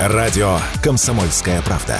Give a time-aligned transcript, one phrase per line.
[0.00, 1.96] Радио «Комсомольская правда».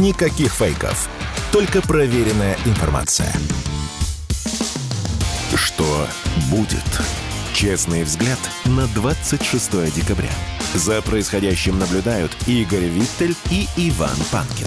[0.00, 1.08] Никаких фейков.
[1.52, 3.32] Только проверенная информация.
[5.54, 6.08] Что
[6.50, 6.82] будет?
[7.54, 10.32] Честный взгляд на 26 декабря.
[10.74, 14.66] За происходящим наблюдают Игорь Виттель и Иван Панкин.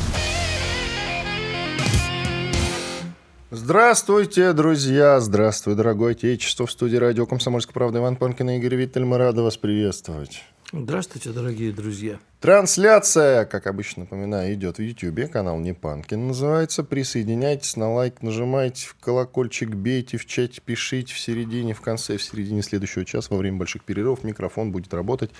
[3.50, 5.20] Здравствуйте, друзья!
[5.20, 6.66] Здравствуй, дорогое отечество!
[6.66, 9.04] В студии радио «Комсомольская правда» Иван Панкин и Игорь Виттель.
[9.04, 10.42] Мы рады вас приветствовать.
[10.74, 12.18] Здравствуйте, дорогие друзья.
[12.40, 15.28] Трансляция, как обычно напоминаю, идет в Ютьюбе.
[15.28, 16.86] Канал Не Панкин называется.
[16.86, 22.24] Присоединяйтесь на лайк, нажимайте в колокольчик, бейте в чате, пишите в середине, в конце, в
[22.24, 24.24] середине следующего часа во время больших перерывов.
[24.24, 25.32] Микрофон будет работать.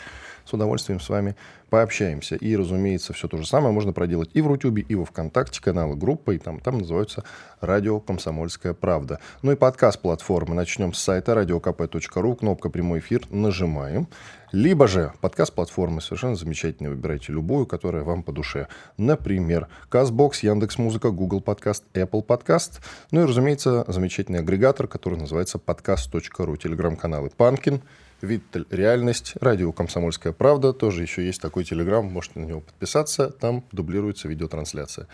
[0.52, 1.38] С удовольствием с вами
[1.70, 2.36] пообщаемся.
[2.36, 5.96] И, разумеется, все то же самое можно проделать и в Рутюбе, и во Вконтакте, каналы
[5.96, 7.24] группы, и там, там называются
[7.62, 9.22] «Радио Комсомольская правда».
[9.44, 10.54] Ну и подкаст-платформы.
[10.54, 14.10] Начнем с сайта radiokp.ru, кнопка «Прямой эфир» нажимаем.
[14.52, 16.92] Либо же подкаст-платформы совершенно замечательные.
[16.92, 18.68] Выбирайте любую, которая вам по душе.
[18.98, 22.82] Например, CastBox, Яндекс.Музыка, Google Подкаст, Apple Подкаст.
[23.12, 26.58] Ну и, разумеется, замечательный агрегатор, который называется подкаст.ру.
[26.58, 27.82] Телеграм-каналы «Панкин»,
[28.22, 30.74] Виттель «Реальность», радио «Комсомольская правда».
[30.74, 33.30] Тоже еще есть такой телеграм, можете на него подписаться.
[33.30, 35.08] Там дублируется видеотрансляция.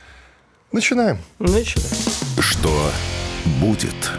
[0.71, 1.17] Начинаем.
[1.39, 2.41] Начинаем.
[2.41, 2.91] Что
[3.61, 4.11] будет?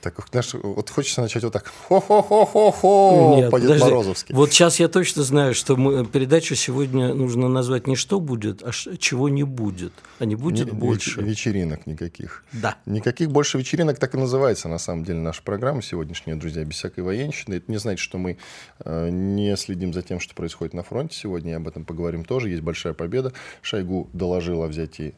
[0.00, 1.72] Так, знаешь, вот хочется начать вот так.
[1.88, 3.84] Хо-хо-хо-хо-хо, Нет, по Дед подожди.
[3.84, 4.32] Морозовски.
[4.32, 8.70] Вот сейчас я точно знаю, что мы, передачу сегодня нужно назвать не «Что будет», а
[8.72, 9.92] «Чего не будет».
[10.18, 11.20] А не будет Не- больше.
[11.20, 12.44] веч- вечеринок никаких.
[12.52, 12.76] Да.
[12.86, 17.00] Никаких больше вечеринок, так и называется на самом деле наша программа сегодняшняя, друзья, без всякой
[17.04, 17.54] военщины.
[17.56, 18.38] Это не значит, что мы
[18.84, 22.50] э, не следим за тем, что происходит на фронте сегодня, и об этом поговорим тоже.
[22.50, 23.32] Есть большая победа.
[23.62, 25.14] Шойгу доложил о взятии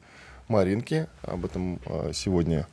[0.49, 1.07] Маринки.
[1.23, 2.67] Об этом э, сегодня,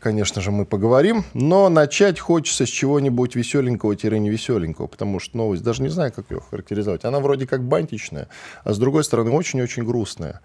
[0.00, 1.24] конечно же, мы поговорим.
[1.34, 7.04] Но начать хочется с чего-нибудь веселенького-невеселенького, потому что новость, даже не знаю, как ее характеризовать,
[7.04, 8.28] она вроде как бантичная,
[8.64, 10.40] а с другой стороны очень-очень грустная.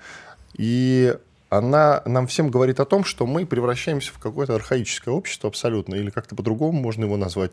[0.55, 1.15] И
[1.49, 6.09] она нам всем говорит о том, что мы превращаемся в какое-то архаическое общество абсолютно, или
[6.09, 7.51] как-то по-другому можно его назвать,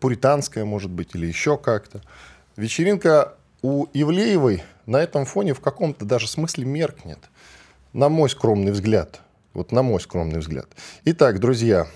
[0.00, 2.02] пуританское, может быть, или еще как-то.
[2.56, 7.18] Вечеринка у Ивлеевой на этом фоне в каком-то даже смысле меркнет,
[7.92, 9.20] на мой скромный взгляд.
[9.56, 10.68] Вот на мой скромный взгляд.
[11.06, 11.86] Итак, друзья,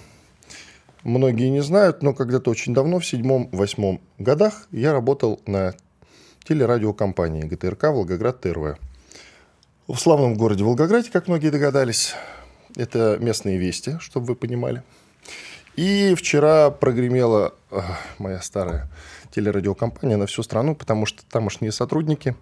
[1.03, 5.75] многие не знают, но когда-то очень давно, в седьмом-восьмом годах, я работал на
[6.45, 8.79] телерадиокомпании ГТРК «Волгоград ТРВ».
[9.89, 12.15] В славном городе Волгограде, как многие догадались,
[12.77, 14.83] это местные вести, чтобы вы понимали.
[15.77, 17.81] И вчера прогремела э,
[18.17, 18.89] моя старая
[19.33, 22.37] телерадиокомпания на всю страну, потому что тамошние сотрудники,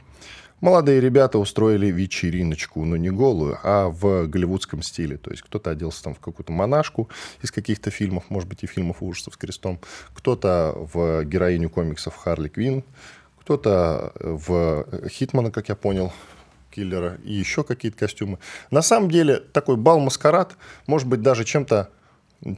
[0.61, 5.17] молодые ребята устроили вечериночку, но не голую, а в голливудском стиле.
[5.17, 7.09] То есть кто-то оделся там в какую-то монашку
[7.43, 9.81] из каких-то фильмов, может быть, и фильмов ужасов с крестом,
[10.15, 12.85] кто-то в героиню комиксов Харли Квин,
[13.41, 16.13] кто-то в Хитмана, как я понял,
[16.71, 18.39] киллера и еще какие-то костюмы.
[18.71, 21.91] На самом деле такой бал-маскарад, может быть, даже чем-то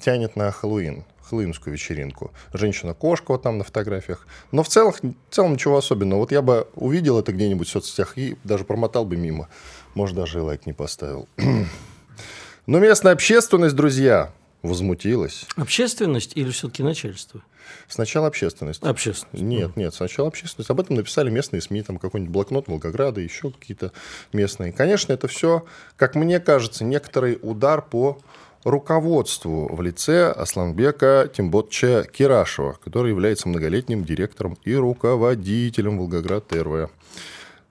[0.03, 2.33] тянет на Хэллоуин, хэллоуинскую вечеринку.
[2.53, 4.27] Женщина-кошка вот там на фотографиях.
[4.53, 6.21] Но в целом, в целом ничего особенного.
[6.21, 9.49] Вот я бы увидел это где-нибудь в соцсетях и даже промотал бы мимо.
[9.95, 11.29] Может, даже и лайк не поставил.
[12.67, 14.33] Но местная общественность, друзья,
[14.63, 15.47] возмутилась.
[15.57, 17.43] Общественность или все-таки начальство?
[17.89, 18.83] Сначала общественность.
[18.83, 19.43] Общественность.
[19.43, 20.71] Нет, нет, сначала общественность.
[20.71, 23.93] Об этом написали местные СМИ, там какой-нибудь блокнот Волгограда, еще какие-то
[24.33, 24.73] местные.
[24.73, 25.65] Конечно, это все,
[25.97, 28.21] как мне кажется, некоторый удар по
[28.65, 36.91] руководству в лице Асланбека Тимботча Кирашева, который является многолетним директором и руководителем Волгоград ТРВ.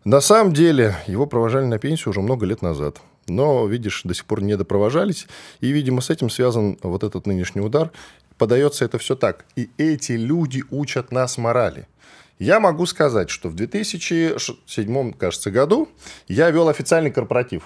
[0.06, 3.02] На самом деле, его провожали на пенсию уже много лет назад.
[3.28, 5.28] Но, видишь, до сих пор не допровожались.
[5.60, 7.92] И, видимо, с этим связан вот этот нынешний удар.
[8.38, 9.46] Подается это все так.
[9.56, 11.88] И эти люди учат нас морали.
[12.40, 15.90] Я могу сказать, что в 2007, кажется, году
[16.30, 17.64] я вел официальный корпоратив.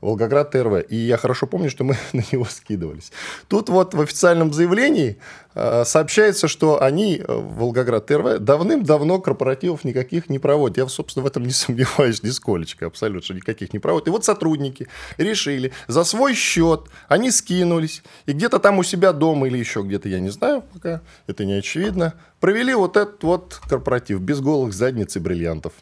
[0.00, 0.84] Волгоград ТРВ.
[0.88, 3.12] И я хорошо помню, что мы на него скидывались.
[3.48, 5.18] Тут вот в официальном заявлении
[5.54, 10.78] э, сообщается, что они, э, Волгоград ТРВ, давным-давно корпоративов никаких не проводят.
[10.78, 14.08] Я, собственно, в этом не сомневаюсь нисколечко, абсолютно, что никаких не проводят.
[14.08, 14.88] И вот сотрудники
[15.18, 20.08] решили за свой счет, они скинулись, и где-то там у себя дома или еще где-то,
[20.08, 25.16] я не знаю пока, это не очевидно, провели вот этот вот корпоратив без голых задниц
[25.16, 25.72] и бриллиантов.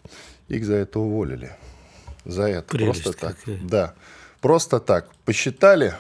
[0.49, 1.51] Их за это уволили.
[2.29, 2.69] За это.
[2.69, 3.37] Прелесть Просто так.
[3.39, 3.59] какая.
[3.63, 3.95] Да.
[4.41, 5.09] Просто так.
[5.25, 5.95] Посчитали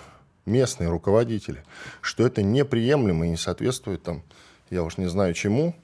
[0.46, 1.64] местные руководители,
[2.00, 4.22] что это неприемлемо и не соответствует там,
[4.70, 5.74] я уж не знаю чему,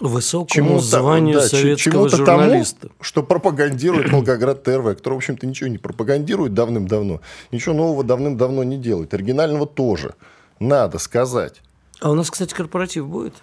[0.00, 2.88] Высокому чему-то, званию да, советского чему-то журналиста.
[2.88, 7.20] тому, что пропагандирует Волгоград ТРВ, который, в общем-то, ничего не пропагандирует давным-давно,
[7.52, 10.14] ничего нового давным-давно не делает, оригинального тоже.
[10.58, 11.62] Надо сказать.
[12.00, 13.34] А у нас, кстати, корпоратив будет?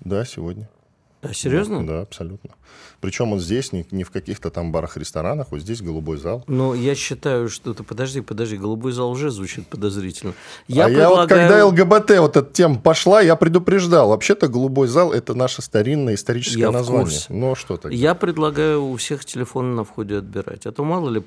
[0.00, 0.68] Да, сегодня.
[1.22, 1.86] А серьезно?
[1.86, 2.50] Да, абсолютно.
[3.00, 6.42] Причем он здесь, не, не в каких-то там барах-ресторанах, вот здесь голубой зал.
[6.48, 10.34] Но я считаю, что ты подожди, подожди, голубой зал уже звучит подозрительно.
[10.66, 11.10] Я а предлагаю...
[11.10, 14.08] я вот когда ЛГБТ вот эта тема пошла, я предупреждал.
[14.08, 17.06] Вообще-то голубой зал это наше старинное историческое я название.
[17.06, 17.26] В курсе.
[17.28, 17.96] Ну что тогда?
[17.96, 20.66] Я предлагаю у всех телефоны на входе отбирать.
[20.66, 21.22] А то мало ли,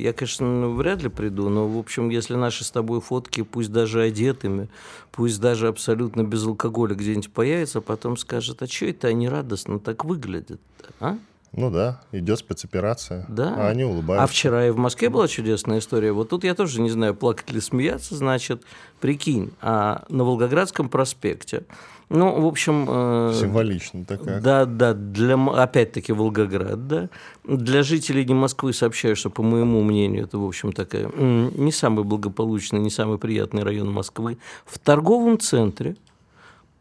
[0.00, 4.02] я, конечно, вряд ли приду, но, в общем, если наши с тобой фотки, пусть даже
[4.02, 4.68] одетыми,
[5.12, 10.04] пусть даже абсолютно без алкоголя где-нибудь появится, потом скажет, а что это они радостно так
[10.04, 10.60] выглядят?
[11.00, 11.18] А?
[11.52, 13.26] Ну да, идет спецоперация.
[13.28, 13.54] Да.
[13.56, 14.24] А они улыбаются.
[14.24, 16.12] А вчера и в Москве была чудесная история.
[16.12, 18.62] Вот тут я тоже не знаю, плакать или смеяться, значит,
[19.00, 21.64] прикинь, а на Волгоградском проспекте,
[22.10, 22.86] ну, в общем...
[22.88, 24.40] Э, Символично такая.
[24.40, 27.08] Да, да, для, опять-таки Волгоград, да.
[27.44, 32.04] Для жителей не Москвы сообщаю, что, по моему мнению, это, в общем, такая не самый
[32.04, 34.38] благополучный, не самый приятный район Москвы.
[34.66, 35.96] В торговом центре,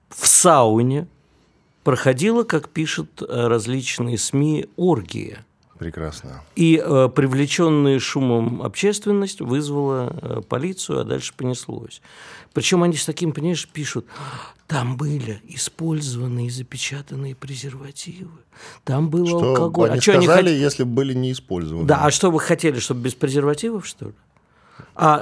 [0.10, 1.08] в сауне,
[1.84, 5.46] проходила, как пишут э, различные СМИ, оргия.
[5.80, 6.44] Прекрасно.
[6.58, 12.02] И э, привлеченная шумом общественность вызвала э, полицию, а дальше понеслось.
[12.54, 14.06] Причем они с таким, понимаешь, пишут,
[14.68, 18.42] там были использованные и запечатанные презервативы,
[18.84, 19.92] там был что алкоголь.
[19.92, 20.64] Они а что сказали, они хот...
[20.64, 21.88] если были не использованы.
[21.88, 24.14] Да, а что вы хотели, чтобы без презервативов, что ли?
[24.96, 25.22] А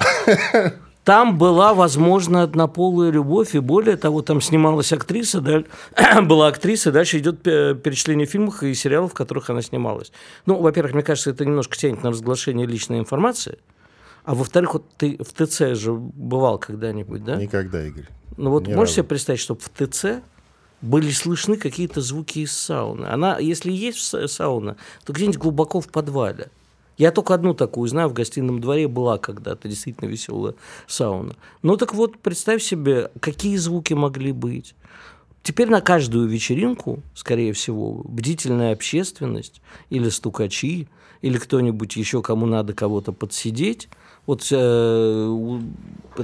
[1.07, 5.63] там была, возможно, однополая любовь, и более того, там снималась актриса, да,
[6.21, 10.11] была актриса, дальше идет перечисление фильмов и сериалов, в которых она снималась.
[10.45, 13.57] Ну, во-первых, мне кажется, это немножко тянет на разглашение личной информации,
[14.25, 17.37] а во-вторых, вот ты в ТЦ же бывал когда-нибудь, да?
[17.37, 18.09] Никогда, Игорь.
[18.35, 18.95] Ну вот Ни можешь разу.
[18.95, 20.05] себе представить, чтобы в ТЦ
[20.81, 23.05] были слышны какие-то звуки из сауны.
[23.05, 24.75] Она, если есть сауна,
[25.05, 26.49] то где-нибудь глубоко в подвале.
[26.97, 30.55] Я только одну такую знаю, в гостином дворе была когда-то действительно веселая
[30.87, 31.35] сауна.
[31.61, 34.73] Ну так вот, представь себе, какие звуки могли быть.
[35.43, 40.89] Теперь на каждую вечеринку, скорее всего, бдительная общественность или стукачи,
[41.21, 43.87] или кто-нибудь еще, кому надо кого-то подсидеть,
[44.27, 45.59] вот э,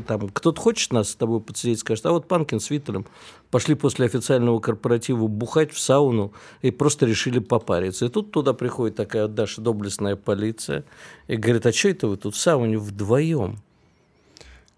[0.05, 3.05] там кто-то хочет нас с тобой подсидеть, скажет, а вот Панкин с Виттером
[3.49, 8.05] пошли после официального корпоратива бухать в сауну и просто решили попариться.
[8.05, 10.83] И тут туда приходит такая Даша доблестная полиция
[11.27, 13.59] и говорит, а что это вы тут в сауне вдвоем?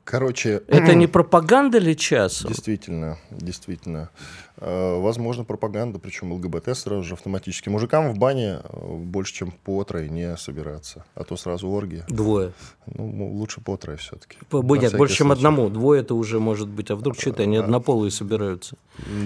[0.05, 0.61] Короче...
[0.67, 2.49] Это не пропаганда ли часом?
[2.51, 4.09] Действительно, действительно.
[4.57, 7.69] Э, Возможно, пропаганда, причем ЛГБТ сразу же автоматически.
[7.69, 12.05] Мужикам в бане э, больше, чем по трое не собираться, а то сразу оргия.
[12.07, 12.53] Двое.
[12.85, 14.37] Ну, лучше по трое все-таки.
[14.51, 15.69] Нет, больше, чем одному.
[15.69, 16.91] Двое это уже может быть.
[16.91, 18.77] А вдруг что-то они однополые собираются?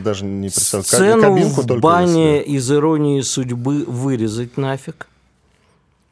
[0.03, 1.19] Даже не представляю.
[1.19, 5.07] Сцену в бане из иронии судьбы вырезать нафиг.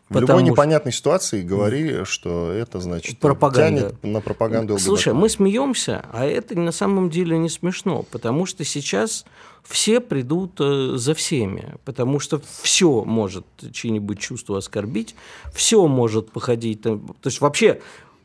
[0.09, 3.81] В любой непонятной ситуации говори, что это, значит, Пропаганда.
[3.81, 4.85] тянет на пропаганду ЛГБТ.
[4.85, 9.25] Слушай, мы смеемся, а это на самом деле не смешно, потому что сейчас
[9.63, 15.13] все придут э, за всеми, потому что все может чьи-нибудь чувства оскорбить,
[15.53, 17.81] все может походить, то есть вообще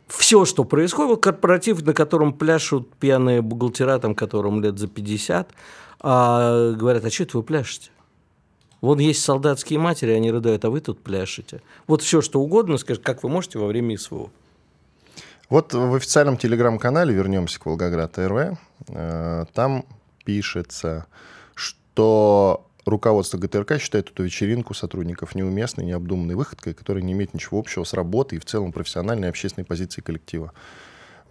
[0.06, 5.50] все, что происходит, корпоратив, на котором пляшут пьяные бухгалтера, там, которым лет за 50,
[6.00, 7.90] а говорят, а что это вы пляшете?
[8.82, 11.62] Вон есть солдатские матери, они рыдают, а вы тут пляшете.
[11.86, 14.30] Вот все, что угодно, скажет, как вы можете во время СВО.
[15.48, 18.58] Вот в официальном телеграм-канале, вернемся к Волгоград РВ,
[18.88, 19.84] э, там
[20.24, 21.06] пишется,
[21.54, 27.84] что руководство ГТРК считает эту вечеринку сотрудников неуместной, необдуманной выходкой, которая не имеет ничего общего
[27.84, 30.52] с работой и в целом профессиональной и общественной позицией коллектива.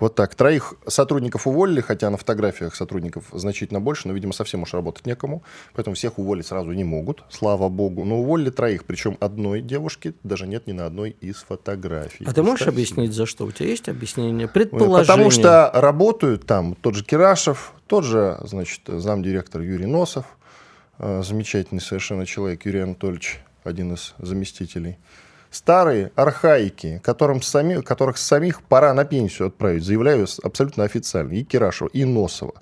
[0.01, 0.34] Вот так.
[0.34, 5.43] Троих сотрудников уволили, хотя на фотографиях сотрудников значительно больше, но, видимо, совсем уж работать некому.
[5.75, 8.03] Поэтому всех уволить сразу не могут, слава богу.
[8.03, 12.25] Но уволили троих, причем одной девушки даже нет ни на одной из фотографий.
[12.25, 12.72] А ты можешь себе.
[12.72, 13.46] объяснить, за что?
[13.46, 14.48] У тебя есть объяснение?
[14.48, 15.05] Предположение?
[15.05, 20.25] Потому что работают там тот же Кирашев, тот же, значит, замдиректор Юрий Носов,
[20.98, 24.98] э, замечательный совершенно человек Юрий Анатольевич, один из заместителей.
[25.51, 31.89] Старые архаики, которым сами, которых самих пора на пенсию отправить, заявляю абсолютно официально, и Кирашева,
[31.91, 32.53] и Носова.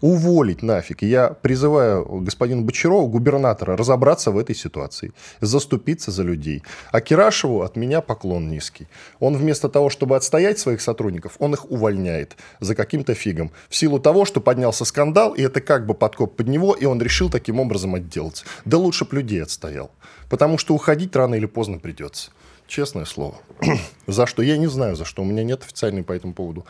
[0.00, 1.02] Уволить нафиг.
[1.02, 6.62] Я призываю господина Бочарова, губернатора, разобраться в этой ситуации, заступиться за людей.
[6.92, 8.88] А Кирашеву от меня поклон низкий.
[9.20, 13.50] Он вместо того, чтобы отстоять своих сотрудников, он их увольняет за каким-то фигом.
[13.68, 17.00] В силу того, что поднялся скандал, и это как бы подкоп под него, и он
[17.00, 18.44] решил таким образом отделаться.
[18.64, 19.90] Да лучше б людей отстоял.
[20.28, 22.30] Потому что уходить рано или поздно придется.
[22.66, 23.36] Честное слово.
[24.06, 24.42] за что?
[24.42, 25.22] Я не знаю, за что.
[25.22, 26.66] У меня нет официальной по этому поводу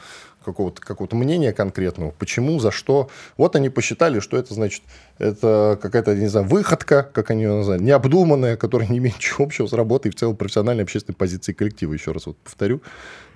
[0.47, 2.13] какого-то какого мнения конкретного.
[2.13, 3.11] Почему, за что.
[3.37, 4.83] Вот они посчитали, что это, значит,
[5.19, 9.67] это какая-то, не знаю, выходка, как они ее назвали, необдуманная, которая не имеет ничего общего
[9.67, 11.93] с работой в целом профессиональной общественной позицией коллектива.
[11.93, 12.81] Еще раз вот повторю.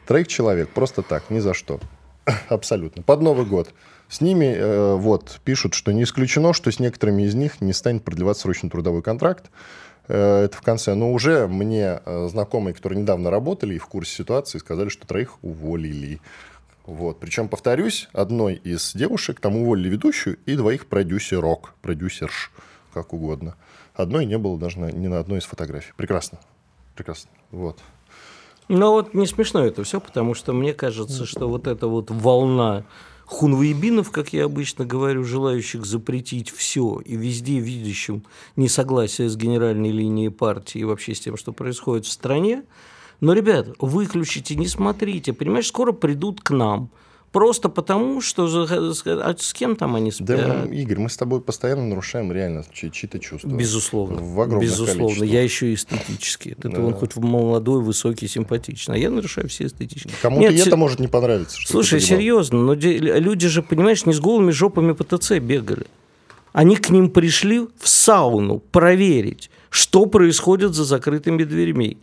[0.07, 1.81] Троих человек, просто так, ни за что.
[2.49, 3.02] Абсолютно.
[3.02, 3.69] Под Новый год.
[4.09, 8.02] С ними э, вот пишут, что не исключено, что с некоторыми из них не станет
[8.02, 9.50] продлеваться срочный трудовой контракт.
[10.09, 10.95] Э, это в конце.
[10.95, 15.43] Но уже мне э, знакомые, которые недавно работали и в курсе ситуации, сказали, что троих
[15.43, 16.21] уволили.
[16.87, 17.20] Вот.
[17.20, 22.50] Причем, повторюсь, одной из девушек там уволили ведущую и двоих продюсерок, продюсерш,
[22.92, 23.56] как угодно.
[23.94, 25.92] Одной не было даже на, ни на одной из фотографий.
[25.96, 26.38] Прекрасно.
[26.94, 27.30] Прекрасно.
[27.50, 27.78] Вот.
[28.68, 32.84] Но вот не смешно это все, потому что мне кажется, что вот эта вот волна
[33.26, 38.25] хунвейбинов, как я обычно говорю, желающих запретить все и везде видящим
[38.56, 42.64] несогласие с генеральной линией партии и вообще с тем, что происходит в стране.
[43.21, 45.33] Но, ребят, выключите, не смотрите.
[45.33, 46.91] Понимаешь, скоро придут к нам.
[47.33, 50.27] Просто потому, что а с кем там они спят?
[50.27, 53.49] Да, Игорь, мы с тобой постоянно нарушаем реально чьи-то чувства.
[53.49, 54.21] Безусловно.
[54.21, 55.05] В Безусловно.
[55.05, 55.29] Количестве.
[55.29, 56.57] Я еще и эстетически.
[56.59, 56.81] Это да.
[56.85, 58.97] он хоть молодой, высокий, симпатичный.
[58.97, 60.15] А я нарушаю все эстетические.
[60.21, 61.57] Кому-то Нет, это может не понравиться.
[61.65, 65.87] Слушай, серьезно, но люди же, понимаешь, не с голыми жопами по ТЦ бегали.
[66.53, 71.99] Они к ним пришли в сауну проверить, что происходит за закрытыми дверьми.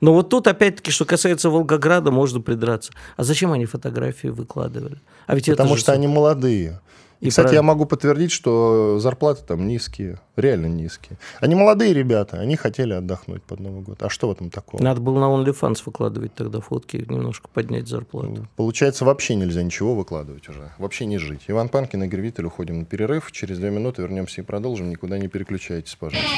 [0.00, 2.92] Но вот тут, опять-таки, что касается Волгограда, можно придраться.
[3.16, 5.00] А зачем они фотографии выкладывали?
[5.26, 5.98] А ведь Потому это что же...
[5.98, 6.80] они молодые.
[7.20, 7.58] И, кстати, правильно.
[7.58, 11.18] я могу подтвердить, что зарплаты там низкие, реально низкие.
[11.40, 14.02] Они молодые ребята, они хотели отдохнуть под Новый год.
[14.02, 14.82] А что в этом такого?
[14.82, 18.46] Надо было на OnlyFans выкладывать тогда фотки, немножко поднять зарплату.
[18.56, 20.72] Получается, вообще нельзя ничего выкладывать уже.
[20.76, 21.42] Вообще не жить.
[21.48, 23.32] Иван Панкин, Игорь Виттель, уходим на перерыв.
[23.32, 24.90] Через две минуты вернемся и продолжим.
[24.90, 26.30] Никуда не переключайтесь, пожалуйста.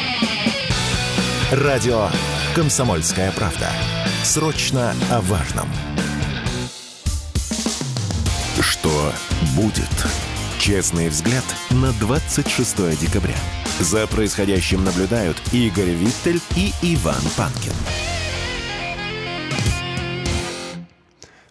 [1.51, 2.09] Радио
[2.55, 3.69] «Комсомольская правда».
[4.25, 5.69] Срочно о важном.
[8.61, 9.13] Что
[9.55, 9.85] будет?
[10.59, 13.37] Честный взгляд на 26 декабря.
[13.81, 17.73] За происходящим наблюдают Игорь Виттель и Иван Панкин.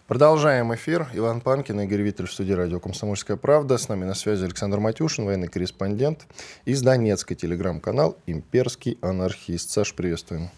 [0.06, 1.08] Продолжаем эфир.
[1.14, 3.76] Иван Панкин, Игорь Виттель в студии радио «Комсомольская правда».
[3.76, 6.26] С нами на связи Александр Матюшин, военный корреспондент
[6.64, 9.70] из Донецка, телеграм-канал «Имперский анархист».
[9.70, 10.50] Саш, приветствуем.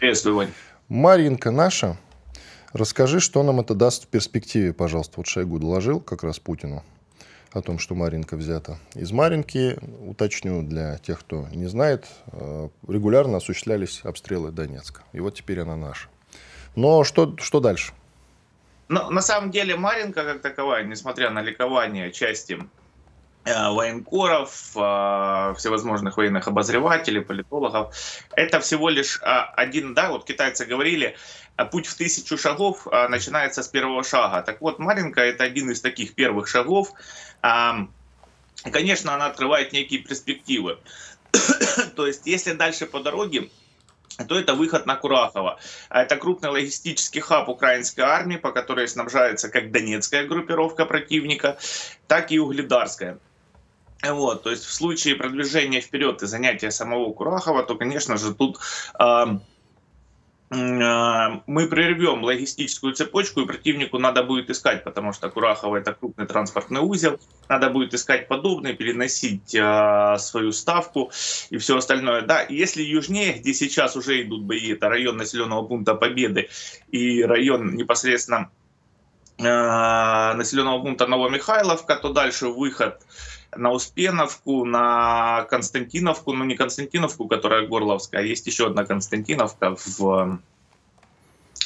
[0.00, 0.52] Приветствую, Вань.
[0.88, 1.98] Маринка наша.
[2.72, 5.16] Расскажи, что нам это даст в перспективе, пожалуйста.
[5.18, 6.82] Вот Шойгу доложил как раз Путину
[7.52, 8.78] о том, что Маринка взята.
[8.94, 9.76] Из Маринки,
[10.06, 15.02] уточню для тех, кто не знает, э, регулярно осуществлялись обстрелы Донецка.
[15.12, 16.08] И вот теперь она наша.
[16.76, 17.92] Но что, что дальше?
[18.88, 22.58] Но на самом деле Маринка как таковая, несмотря на ликование части
[23.44, 27.94] военкоров, э, всевозможных военных обозревателей, политологов,
[28.36, 31.16] это всего лишь э, один, да, вот китайцы говорили,
[31.70, 34.42] путь в тысячу шагов начинается с первого шага.
[34.42, 36.92] Так вот, Маринка это один из таких первых шагов.
[38.72, 40.78] Конечно, она открывает некие перспективы.
[41.96, 43.50] То есть, если дальше по дороге
[44.28, 45.58] то это выход на Курахово.
[45.88, 51.58] Это крупный логистический хаб украинской армии, по которой снабжается как донецкая группировка противника,
[52.06, 53.18] так и угледарская.
[54.02, 58.58] Вот, то есть в случае продвижения вперед и занятия самого Курахова, то, конечно же, тут
[58.98, 59.24] э,
[60.52, 66.80] мы прервем логистическую цепочку, и противнику надо будет искать, потому что Курахово это крупный транспортный
[66.80, 71.12] узел, надо будет искать подобное, переносить э, свою ставку
[71.50, 72.22] и все остальное.
[72.22, 76.48] Да, если южнее, где сейчас уже идут бои, это район населенного пункта Победы
[76.90, 78.50] и район непосредственно
[79.38, 83.00] э, населенного пункта Новомихайловка, то дальше выход
[83.56, 90.40] на Успеновку, на Константиновку, ну не Константиновку, которая Горловская, а есть еще одна Константиновка в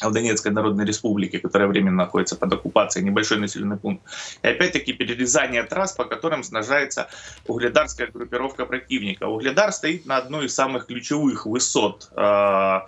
[0.01, 4.03] в Донецкой Народной Республике, которая временно находится под оккупацией, небольшой населенный пункт.
[4.43, 7.09] И опять-таки перерезание трасс, по которым снажается
[7.47, 9.25] угледарская группировка противника.
[9.29, 12.81] Угледар стоит на одной из самых ключевых высот, э,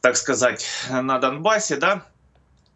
[0.00, 2.04] так сказать, на Донбассе, да,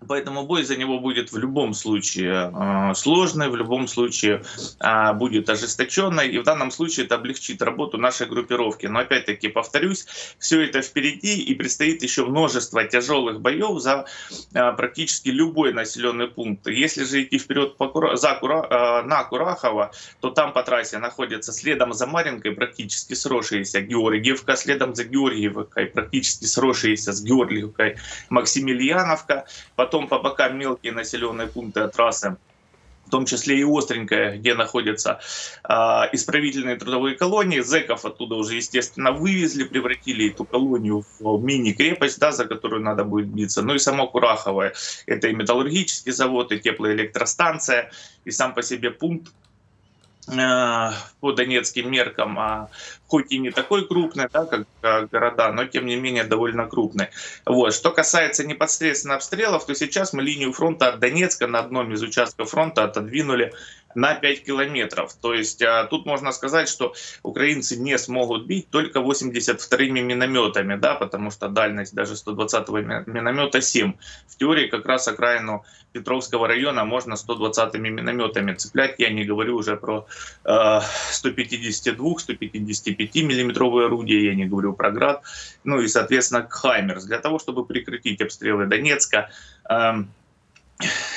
[0.06, 4.42] Поэтому бой за него будет в любом случае э, сложный, в любом случае
[4.80, 8.86] э, будет ожесточенный, и в данном случае это облегчит работу нашей группировки.
[8.86, 10.06] Но опять-таки повторюсь,
[10.38, 14.06] все это впереди, и предстоит еще множество тяжелых боев за
[14.52, 16.66] э, практически любой населенный пункт.
[16.66, 21.92] Если же идти вперед по за Кура, на Курахово, то там по трассе находится следом
[21.94, 27.96] за Маринкой практически сросшиеся Георгиевка, следом за Георгиевкой практически сросшиеся с Георгиевкой
[28.28, 29.46] Максимiliaновка,
[29.84, 32.36] потом по бокам мелкие населенные пункты от трассы,
[33.06, 35.20] в том числе и Остренькая, где находятся
[35.68, 35.72] э,
[36.12, 37.60] исправительные трудовые колонии.
[37.60, 43.26] Зеков оттуда уже, естественно, вывезли, превратили эту колонию в мини-крепость, да, за которую надо будет
[43.26, 43.62] биться.
[43.62, 44.72] Ну и само Кураховое.
[45.06, 47.90] Это и металлургический завод, и теплоэлектростанция,
[48.24, 49.34] и сам по себе пункт
[50.26, 52.68] по донецким меркам, а
[53.08, 54.66] хоть и не такой крупный, да, как
[55.10, 57.08] города, но тем не менее довольно крупный.
[57.44, 57.74] Вот.
[57.74, 62.50] Что касается непосредственно обстрелов, то сейчас мы линию фронта от Донецка на одном из участков
[62.50, 63.52] фронта отодвинули
[63.94, 65.14] на 5 километров.
[65.14, 70.94] То есть а, тут можно сказать, что украинцы не смогут бить только 82-ми минометами, да,
[70.94, 73.92] потому что дальность даже 120-го миномета 7.
[74.28, 78.94] В теории как раз окраину Петровского района можно 120-ми минометами цеплять.
[78.98, 80.06] Я не говорю уже про
[80.44, 80.80] э,
[81.12, 85.22] 152-155 миллиметровые орудия, я не говорю про град.
[85.62, 87.04] Ну и, соответственно, Хаймерс.
[87.04, 89.30] Для того, чтобы прекратить обстрелы Донецка,
[89.70, 90.04] э,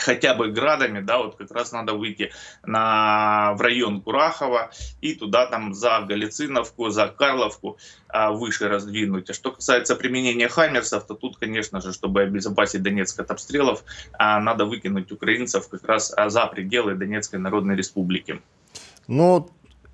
[0.06, 2.32] хотя бы градами, да, вот как раз надо выйти
[2.66, 4.72] на, в район Курахова
[5.02, 9.30] и туда там за Галициновку, за Карловку а, выше раздвинуть.
[9.30, 13.84] А что касается применения хаммерсов, то тут, конечно же, чтобы обезопасить Донецк от обстрелов,
[14.14, 18.42] а, надо выкинуть украинцев как раз а, за пределы Донецкой Народной Республики.
[19.10, 19.40] Э,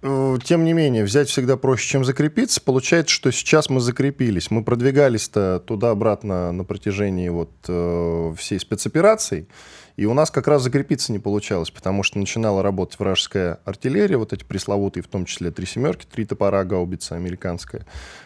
[0.03, 2.59] тем не менее, взять всегда проще, чем закрепиться.
[2.59, 4.51] Получается, что сейчас мы закрепились.
[4.51, 9.47] Мы продвигались-то туда-обратно на протяжении вот э, всей спецоперации.
[9.95, 14.33] И у нас как раз закрепиться не получалось, потому что начинала работать вражеская артиллерия, вот
[14.33, 17.85] эти пресловутые, в том числе три семерки, три топора гаубица американская,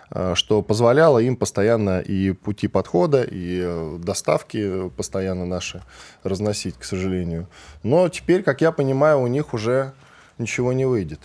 [0.09, 5.83] э, что позволяло им постоянно и пути подхода, и э, доставки постоянно наши
[6.23, 7.47] разносить, к сожалению.
[7.83, 9.93] Но теперь, как я понимаю, у них уже
[10.39, 11.19] ничего не выйдет.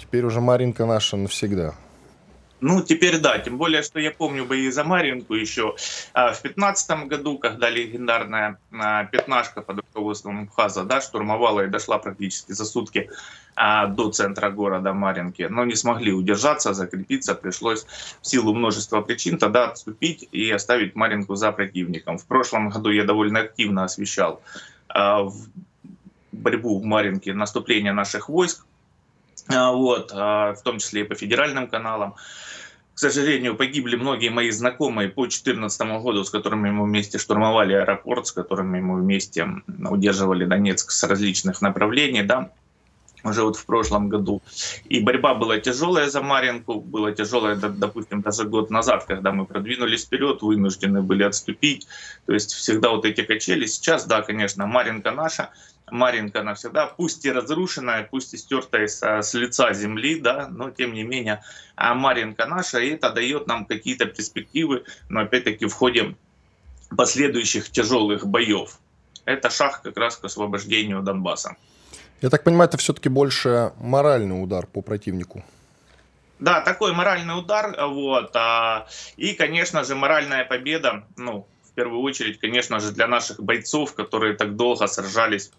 [0.00, 1.74] Теперь уже Маринка наша навсегда.
[2.62, 5.76] Ну, теперь да, тем более, что я помню бои за Маринку еще
[6.12, 11.98] а, в 2015 году, когда легендарная а, пятнашка под руководством Хаза да, штурмовала и дошла
[11.98, 13.08] практически за сутки
[13.56, 17.86] а, до центра города Маринки, но не смогли удержаться, закрепиться, пришлось
[18.20, 22.18] в силу множества причин тогда отступить и оставить Маринку за противником.
[22.18, 24.42] В прошлом году я довольно активно освещал
[26.32, 28.64] борьбу в Маринке, наступление наших войск,
[29.50, 32.14] вот, а, в том числе и по федеральным каналам.
[32.94, 38.26] К сожалению, погибли многие мои знакомые по 2014 году, с которыми мы вместе штурмовали аэропорт,
[38.26, 39.48] с которыми мы вместе
[39.88, 42.50] удерживали Донецк с различных направлений, да,
[43.24, 44.42] уже вот в прошлом году.
[44.84, 50.04] И борьба была тяжелая за Маринку, была тяжелая, допустим, даже год назад, когда мы продвинулись
[50.04, 51.86] вперед, вынуждены были отступить.
[52.26, 53.66] То есть всегда вот эти качели.
[53.66, 55.50] Сейчас, да, конечно, Маринка наша,
[55.90, 60.92] Маринка навсегда, пусть и разрушенная, пусть и стертая с, с лица земли, да, но тем
[60.94, 61.42] не менее
[61.80, 66.14] а Маринка наша, и это дает нам какие-то перспективы, но опять-таки в ходе
[66.94, 68.78] последующих тяжелых боев.
[69.24, 71.56] Это шаг как раз к освобождению Донбасса.
[72.20, 75.42] Я так понимаю, это все-таки больше моральный удар по противнику.
[76.38, 82.40] Да, такой моральный удар, вот, а, и, конечно же, моральная победа, ну, в первую очередь,
[82.40, 85.50] конечно же, для наших бойцов, которые так долго сражались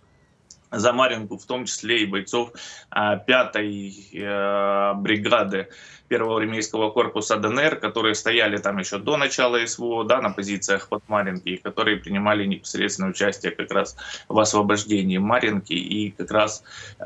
[0.71, 2.51] за Маринку, в том числе и бойцов
[2.91, 5.67] 5-й а, э, бригады
[6.07, 11.07] первого армейского корпуса ДНР, которые стояли там еще до начала СВО, да, на позициях под
[11.07, 13.95] Маринки, и которые принимали непосредственное участие как раз
[14.27, 16.63] в освобождении Маринки, и как раз
[16.99, 17.03] э,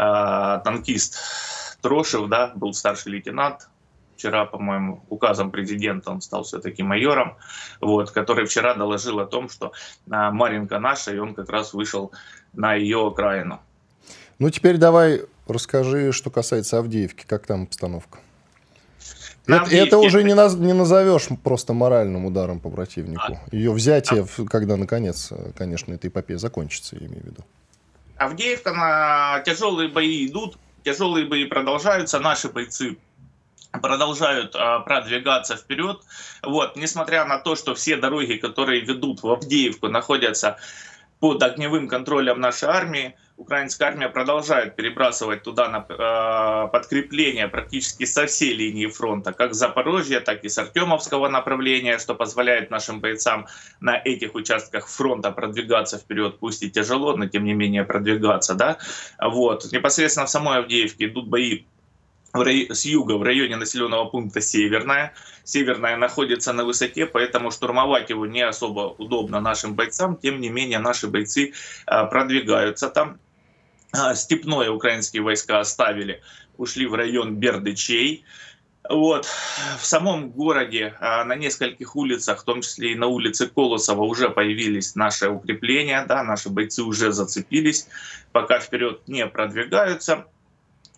[0.63, 1.17] танкист
[1.81, 3.69] Трошев, да, был старший лейтенант,
[4.15, 7.37] вчера, по-моему, указом президента он стал все-таки майором,
[7.81, 9.71] вот, который вчера доложил о том, что
[10.09, 12.11] а, Маринка наша, и он как раз вышел
[12.53, 13.59] на ее окраину.
[14.39, 18.19] Ну, теперь давай расскажи, что касается Авдеевки, как там обстановка?
[19.47, 23.39] Это, это уже не, наз, не назовешь просто моральным ударом по противнику.
[23.51, 27.45] А, Ее взятие, а, когда наконец, конечно, эта эпопея закончится, я имею в виду.
[28.17, 32.97] Авдеевка, на тяжелые бои идут, тяжелые бои продолжаются, наши бойцы
[33.81, 36.01] продолжают а, продвигаться вперед.
[36.43, 40.57] Вот, несмотря на то, что все дороги, которые ведут в Авдеевку, находятся
[41.19, 48.25] под огневым контролем нашей армии, украинская армия продолжает перебрасывать туда на, э, подкрепления практически со
[48.25, 53.47] всей линии фронта, как с Запорожья, так и с Артемовского направления, что позволяет нашим бойцам
[53.79, 58.55] на этих участках фронта продвигаться вперед, пусть и тяжело, но тем не менее продвигаться.
[58.55, 58.77] Да?
[59.19, 59.71] Вот.
[59.71, 61.65] Непосредственно в самой Авдеевке идут бои
[62.43, 65.13] с юга в районе населенного пункта Северная.
[65.43, 70.17] Северная находится на высоте, поэтому штурмовать его не особо удобно нашим бойцам.
[70.17, 71.53] Тем не менее, наши бойцы
[71.85, 73.19] а, продвигаются там.
[73.93, 76.21] А, степное украинские войска оставили,
[76.57, 78.25] ушли в район Бердычей.
[78.89, 79.25] Вот.
[79.79, 84.29] В самом городе а, на нескольких улицах, в том числе и на улице Колосова, уже
[84.29, 87.87] появились наши укрепления, да, наши бойцы уже зацепились,
[88.31, 90.25] пока вперед не продвигаются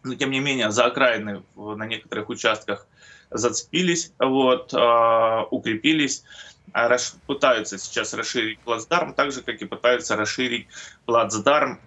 [0.08, 2.88] но тем не менее за окраины на некоторых участках
[3.30, 6.24] зацепились, вот, э, укрепились,
[6.74, 7.14] расш...
[7.26, 10.68] пытаются сейчас расширить плацдарм, так же, как и пытаются расширить
[11.06, 11.80] плацдарм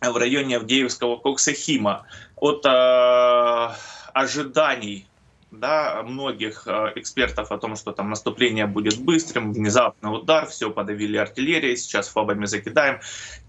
[0.00, 3.68] в районе Авдеевского Коксахима от э,
[4.12, 5.06] ожиданий
[5.52, 11.16] да, многих э, экспертов о том, что там наступление будет быстрым, внезапный удар, все подавили
[11.16, 13.00] артиллерией, сейчас фабами закидаем.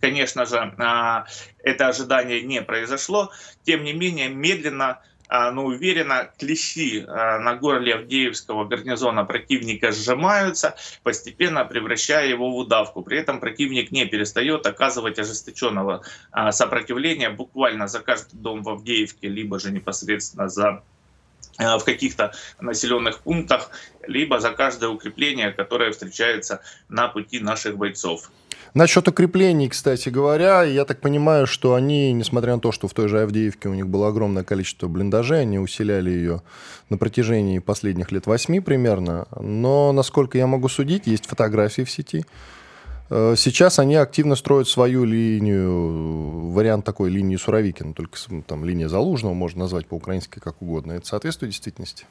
[0.01, 1.23] Конечно же, э,
[1.63, 3.31] это ожидание не произошло.
[3.63, 10.75] Тем не менее, медленно а, но уверенно клещи а, на горле Авдеевского гарнизона противника сжимаются,
[11.01, 13.01] постепенно превращая его в удавку.
[13.01, 19.27] При этом противник не перестает оказывать ожесточенного а, сопротивления буквально за каждый дом в Авдеевке,
[19.27, 20.83] либо же непосредственно за
[21.57, 23.69] в каких-то населенных пунктах,
[24.07, 28.31] либо за каждое укрепление, которое встречается на пути наших бойцов.
[28.73, 33.07] Насчет укреплений, кстати говоря, я так понимаю, что они, несмотря на то, что в той
[33.07, 36.41] же Авдеевке у них было огромное количество блиндажей, они усиляли ее
[36.89, 42.21] на протяжении последних лет восьми примерно, но, насколько я могу судить, есть фотографии в сети,
[42.21, 42.23] э,
[43.09, 49.61] Сейчас они активно строят свою линию, вариант такой линии Суровикина, только там линия Залужного можно
[49.61, 50.93] назвать по-украински как угодно.
[50.93, 52.05] Это соответствует действительности?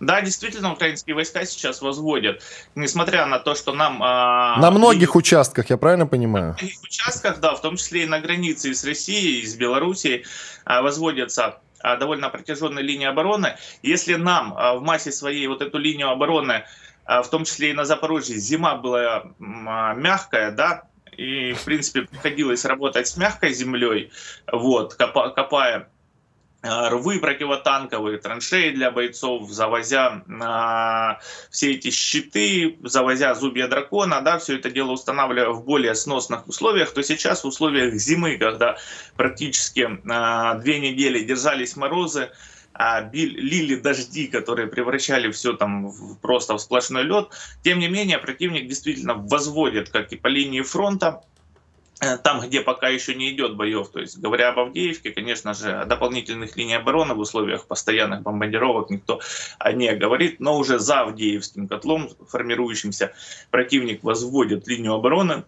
[0.00, 2.42] Да, действительно, украинские войска сейчас возводят,
[2.74, 4.02] несмотря на то, что нам...
[4.02, 6.52] А, на многих и, участках, я правильно понимаю?
[6.52, 10.24] На многих участках, да, в том числе и на границе с Россией, и с Белоруссией
[10.64, 13.56] а, возводятся а, довольно протяженные линии обороны.
[13.82, 16.64] Если нам в массе своей вот эту линию обороны,
[17.22, 20.84] в том числе и на Запорожье, зима была а, мягкая, да,
[21.16, 24.10] и, в принципе, приходилось работать с мягкой землей,
[24.52, 25.88] вот, копая
[26.62, 34.38] Э, рвы противотанковые, траншеи для бойцов, завозя э, все эти щиты, завозя зубья дракона, да,
[34.38, 38.76] все это дело устанавливая в более сносных условиях, то сейчас в условиях зимы, когда
[39.16, 42.30] практически э, две недели держались морозы,
[42.72, 47.28] а лили дожди, которые превращали все там в, просто в сплошной лед.
[47.62, 51.22] Тем не менее, противник действительно возводит, как и по линии фронта,
[52.00, 53.90] Э, там, где пока еще не идет боев.
[53.90, 58.88] То есть, говоря об Авдеевке, конечно же, о дополнительных линий обороны в условиях постоянных бомбардировок
[58.88, 59.20] никто
[59.74, 63.12] не говорит, но уже за Авдеевским котлом формирующимся
[63.50, 65.44] противник возводит линию обороны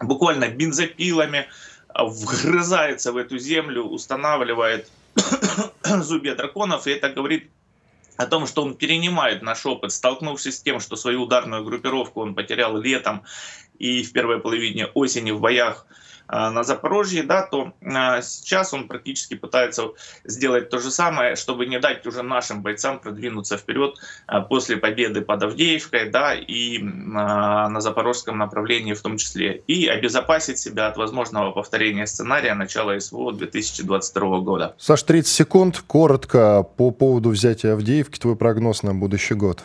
[0.00, 1.46] буквально бензопилами,
[1.94, 4.90] вгрызается в эту землю, устанавливает
[6.02, 7.50] зубья драконов, и это говорит
[8.16, 12.34] о том, что он перенимает наш опыт, столкнувшись с тем, что свою ударную группировку он
[12.34, 13.22] потерял летом
[13.78, 15.86] и в первой половине осени в боях
[16.28, 19.88] на Запорожье, да, то а, сейчас он практически пытается
[20.24, 25.22] сделать то же самое, чтобы не дать уже нашим бойцам продвинуться вперед а, после победы
[25.22, 31.52] под Авдеевкой, да, и на запорожском направлении в том числе, и обезопасить себя от возможного
[31.52, 34.74] повторения сценария начала СВО 2022 года.
[34.78, 39.62] Саш, 30 секунд, коротко по поводу взятия Авдеевки, твой прогноз на будущий год.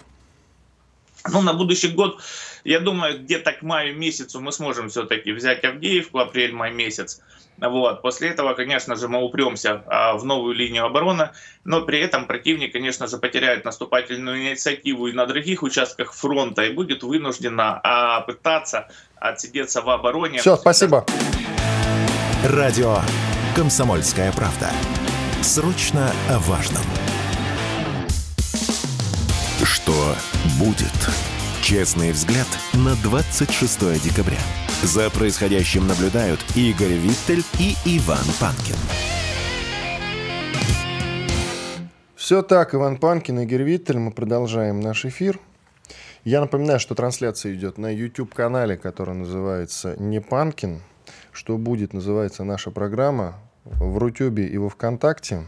[1.31, 2.19] Ну, на будущий год,
[2.63, 7.21] я думаю, где-то к маю месяцу мы сможем все-таки взять Авдеевку, апрель-май месяц.
[7.57, 8.01] Вот.
[8.01, 11.29] После этого, конечно же, мы упремся а, в новую линию обороны,
[11.63, 16.73] но при этом противник, конечно же, потеряет наступательную инициативу и на других участках фронта и
[16.73, 20.39] будет вынуждена а, пытаться отсидеться в обороне.
[20.39, 21.05] Все, спасибо.
[22.43, 22.97] Радио
[23.55, 24.69] «Комсомольская правда».
[25.41, 26.83] Срочно о важном.
[29.63, 30.15] Что
[30.59, 31.32] будет?
[31.63, 34.37] Честный взгляд на 26 декабря.
[34.83, 38.75] За происходящим наблюдают Игорь Виттель и Иван Панкин.
[42.17, 43.97] Все так, Иван Панкин, Игорь Виттель.
[43.97, 45.39] Мы продолжаем наш эфир.
[46.25, 50.81] Я напоминаю, что трансляция идет на YouTube-канале, который называется «Не Панкин».
[51.31, 55.45] Что будет, называется наша программа в Рутюбе и во Вконтакте.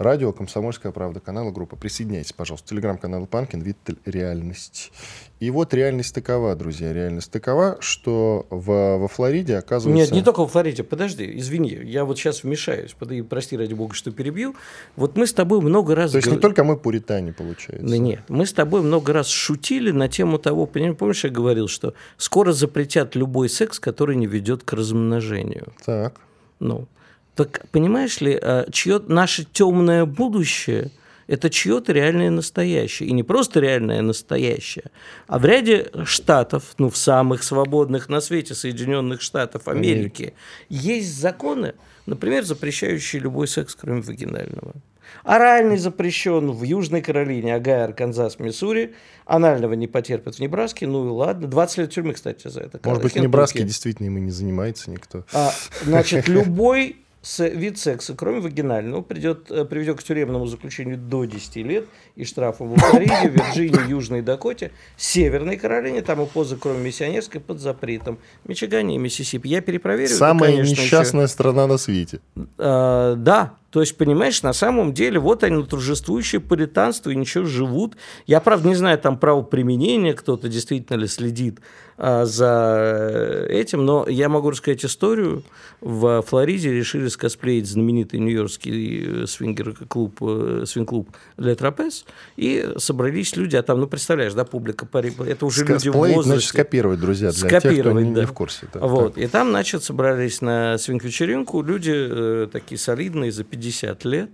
[0.00, 1.76] Радио «Комсомольская правда», канал группа.
[1.76, 2.70] Присоединяйтесь, пожалуйста.
[2.70, 4.92] Телеграм-канал Панкин, Виттель, реальность.
[5.40, 10.02] И вот реальность такова, друзья, реальность такова, что в, во Флориде оказывается...
[10.02, 13.92] Нет, не только во Флориде, подожди, извини, я вот сейчас вмешаюсь, подожди, прости, ради бога,
[13.92, 14.56] что перебью.
[14.96, 16.12] Вот мы с тобой много раз...
[16.12, 17.86] То есть не только мы пуритане, получается?
[17.86, 21.92] Ну, нет, мы с тобой много раз шутили на тему того, помнишь, я говорил, что
[22.16, 25.74] скоро запретят любой секс, который не ведет к размножению.
[25.84, 26.22] Так.
[26.58, 26.88] Ну,
[27.34, 30.90] так понимаешь ли, э, чье наше темное будущее–
[31.30, 33.08] это чье-то реальное настоящее.
[33.08, 34.86] И не просто реальное настоящее,
[35.28, 40.34] а в ряде штатов, ну, в самых свободных на свете Соединенных Штатов Америки,
[40.68, 41.74] есть законы,
[42.06, 44.74] например, запрещающие любой секс, кроме вагинального.
[45.22, 48.94] Оральный запрещен в Южной Каролине, Агай, Арканзас, Миссури.
[49.24, 50.86] Анального не потерпят в Небраске.
[50.86, 51.46] Ну и ладно.
[51.46, 52.80] 20 лет тюрьмы, кстати, за это.
[52.84, 55.24] Может быть, в Небраске действительно им и не занимается никто.
[55.32, 55.52] А,
[55.84, 61.56] значит, любой с, вид секса, кроме вагинального, придет, э, приведет к тюремному заключению до 10
[61.56, 67.40] лет и штрафу в Флориде, Вирджинии, Южной Дакоте, Северной Каролине, там и поза, кроме миссионерской,
[67.40, 68.18] под запретом.
[68.46, 69.48] Мичигане и Миссисипи.
[69.48, 70.08] Я перепроверю.
[70.08, 71.32] Самая конечно, несчастная еще...
[71.32, 72.20] страна на свете.
[72.56, 77.96] А, да, то есть, понимаешь, на самом деле, вот они, торжествующие паританство, и ничего живут.
[78.26, 81.60] Я, правда, не знаю, там правоприменение, кто-то действительно ли следит
[81.96, 85.44] а, за этим, но я могу рассказать историю.
[85.80, 92.04] В Флориде решили скосплеить знаменитый нью-йоркский э, свингер-клуб, э, свинг-клуб для трапез,
[92.36, 96.22] и собрались люди, а там, ну, представляешь, да, публика, это уже люди в возрасте.
[96.22, 98.20] значит, скопировать, друзья, для скопировать, тех, кто не, да.
[98.20, 98.66] не в курсе.
[98.74, 99.24] Да, вот, так.
[99.24, 103.59] и там, значит, собрались на свинг-вечеринку люди э, такие солидные, за 50
[104.04, 104.30] лет,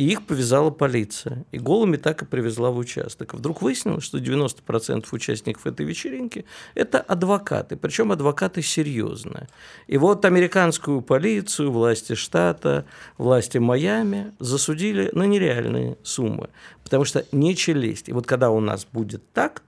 [0.00, 1.44] и их повязала полиция.
[1.52, 3.34] И голыми так и привезла в участок.
[3.34, 7.76] Вдруг выяснилось, что 90% участников этой вечеринки– это адвокаты.
[7.76, 9.46] Причем адвокаты серьезные.
[9.88, 12.86] И вот американскую полицию, власти штата,
[13.18, 16.48] власти Майами засудили на нереальные суммы.
[16.82, 18.08] Потому что нечего лезть.
[18.08, 19.62] И вот когда у нас будет так,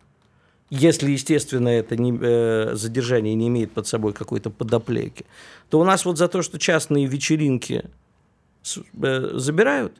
[0.71, 5.27] если, естественно, это не, э, задержание не имеет под собой какой-то подоплеки,
[5.69, 7.85] то у нас вот за то, что частные вечеринки
[8.63, 9.93] забирают,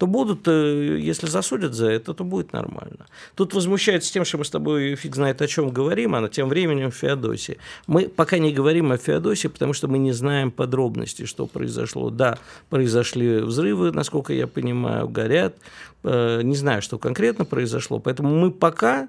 [0.00, 3.06] то будут, э, если засудят за это, то будет нормально.
[3.34, 6.90] Тут возмущаются тем, что мы с тобой фиг знает о чем говорим, а тем временем
[6.90, 7.58] в Феодосии.
[7.86, 12.08] Мы пока не говорим о Феодосии, потому что мы не знаем подробностей, что произошло.
[12.08, 12.38] Да,
[12.70, 15.56] произошли взрывы, насколько я понимаю, горят.
[16.02, 19.06] Э, не знаю, что конкретно произошло, поэтому мы пока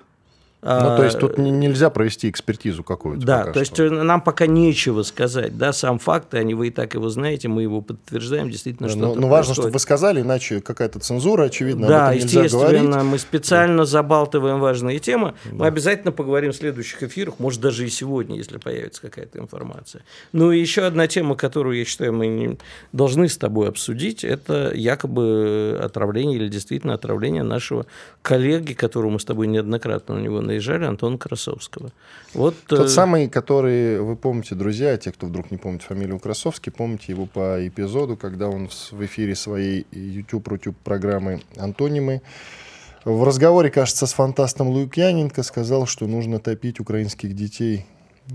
[0.61, 3.25] ну, то есть тут а, нельзя провести экспертизу какую-то.
[3.25, 5.57] Да, то есть нам пока нечего сказать.
[5.57, 9.15] Да, сам факт, они вы и так его знаете, мы его подтверждаем, действительно, что Но,
[9.15, 13.11] но важно, чтобы вы сказали, иначе какая-то цензура, очевидно, да, об этом нельзя естественно, говорить.
[13.11, 13.85] мы специально да.
[13.85, 15.33] забалтываем важные темы.
[15.45, 15.51] Да.
[15.51, 20.03] Мы обязательно поговорим в следующих эфирах, может, даже и сегодня, если появится какая-то информация.
[20.31, 22.57] Ну и еще одна тема, которую, я считаю, мы
[22.93, 27.87] должны с тобой обсудить, это якобы отравление или действительно отравление нашего
[28.21, 31.91] коллеги, которого мы с тобой неоднократно на него наезжали, Антона Красовского.
[32.33, 32.87] Вот, Тот э...
[32.87, 37.67] самый, который, вы помните, друзья, те, кто вдруг не помнит фамилию Красовский, помните его по
[37.67, 42.21] эпизоду, когда он в эфире своей YouTube-рутюб программы «Антонимы»
[43.03, 47.85] в разговоре, кажется, с фантастом Лукьяненко сказал, что нужно топить украинских детей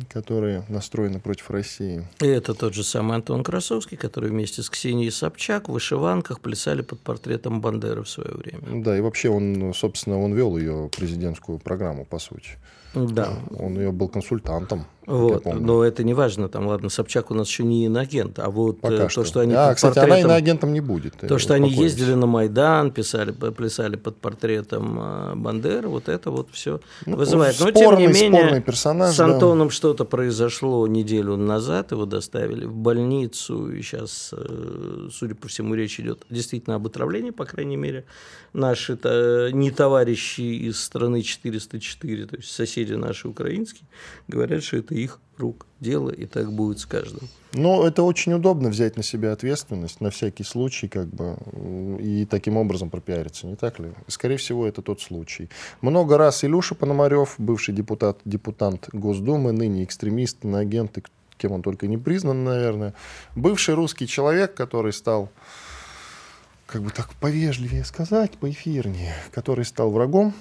[0.08, 2.06] которые настроены против России.
[2.20, 6.82] И это тот же самый Антон Красовский, который вместе с Ксенией Собчак в вышиванках плясали
[6.82, 8.82] под портретом Бандеры в свое время.
[8.82, 12.58] Да, и вообще он, собственно, он вел ее президентскую программу, по сути.
[12.96, 13.38] Да.
[13.58, 14.86] Он ее был консультантом.
[15.06, 15.44] Вот.
[15.44, 16.48] Но это не важно.
[16.48, 19.54] Там, ладно, Собчак у нас еще не иноагент, а вот Пока то, что, что они
[19.54, 21.16] а, кстати, портретом, она иноагентом не будет.
[21.16, 26.48] То, что они ездили на Майдан, писали, плясали под портретом а, Бандеры, вот это вот
[26.50, 27.58] все ну, вызывает.
[27.60, 29.74] Но, спорный, тем не менее, персонаж, с Антоном да.
[29.74, 36.00] что-то произошло неделю назад, его доставили в больницу, и сейчас, э, судя по всему, речь
[36.00, 38.06] идет действительно об отравлении, по крайней мере.
[38.52, 43.86] Наши -то, не товарищи из страны 404, то есть соседи наши украинские,
[44.28, 47.28] говорят, что это их рук дело, и так будет с каждым.
[47.52, 51.36] Ну, это очень удобно взять на себя ответственность на всякий случай, как бы,
[52.00, 53.92] и таким образом пропиариться, не так ли?
[54.08, 55.48] Скорее всего, это тот случай.
[55.80, 60.98] Много раз Илюша Пономарев, бывший депутат, депутант Госдумы, ныне экстремист, агент,
[61.38, 62.94] кем он только не признан, наверное,
[63.34, 65.30] бывший русский человек, который стал
[66.66, 70.34] как бы так повежливее сказать, поэфирнее, который стал врагом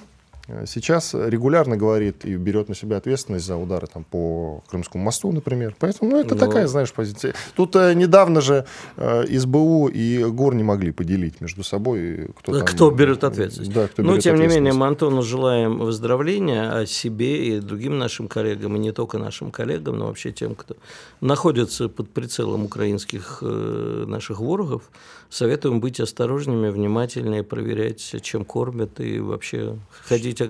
[0.65, 5.75] сейчас регулярно говорит и берет на себя ответственность за удары там, по Крымскому мосту, например.
[5.79, 6.41] Поэтому ну, это Но...
[6.41, 7.33] Ну, такая, знаешь, позиция.
[7.55, 8.65] Тут э, недавно же
[8.97, 12.29] э, СБУ и ГОР не могли поделить между собой.
[12.37, 13.73] Кто, там, кто берет ответственность.
[13.73, 17.97] Да, кто Но, берет тем не менее, мы Антону желаем выздоровления, а себе и другим
[17.97, 20.75] нашим коллегам, и не только нашим коллегам, но вообще тем, кто
[21.21, 24.83] находится под прицелом украинских э, наших ворогов,
[25.29, 30.41] советуем быть осторожными, внимательнее, проверять, чем кормят, и вообще ходить...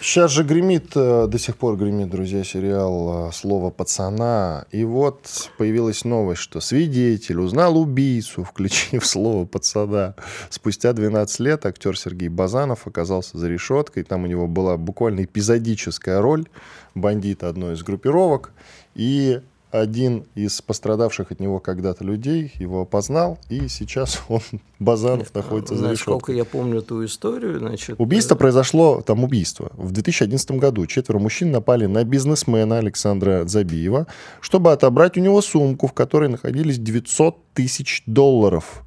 [0.00, 4.66] Сейчас же гремит, э, до сих пор гремит, друзья, сериал э, «Слово пацана».
[4.70, 10.14] И вот появилась новость, что свидетель узнал убийцу, включив слово пацана.
[10.50, 14.04] Спустя 12 лет актер Сергей Базанов оказался за решеткой.
[14.04, 16.46] Там у него была буквально эпизодическая роль
[16.94, 18.52] бандита одной из группировок.
[18.94, 24.40] И один из пострадавших от него когда-то людей его опознал, и сейчас он,
[24.78, 26.14] Базанов, находится за решеткой.
[26.14, 27.96] Насколько я помню ту историю, значит...
[27.98, 29.70] Убийство э, произошло, там убийство.
[29.74, 34.06] В 2011 году четверо мужчин напали на бизнесмена Александра Забиева,
[34.40, 38.82] чтобы отобрать у него сумку, в которой находились 900 тысяч долларов.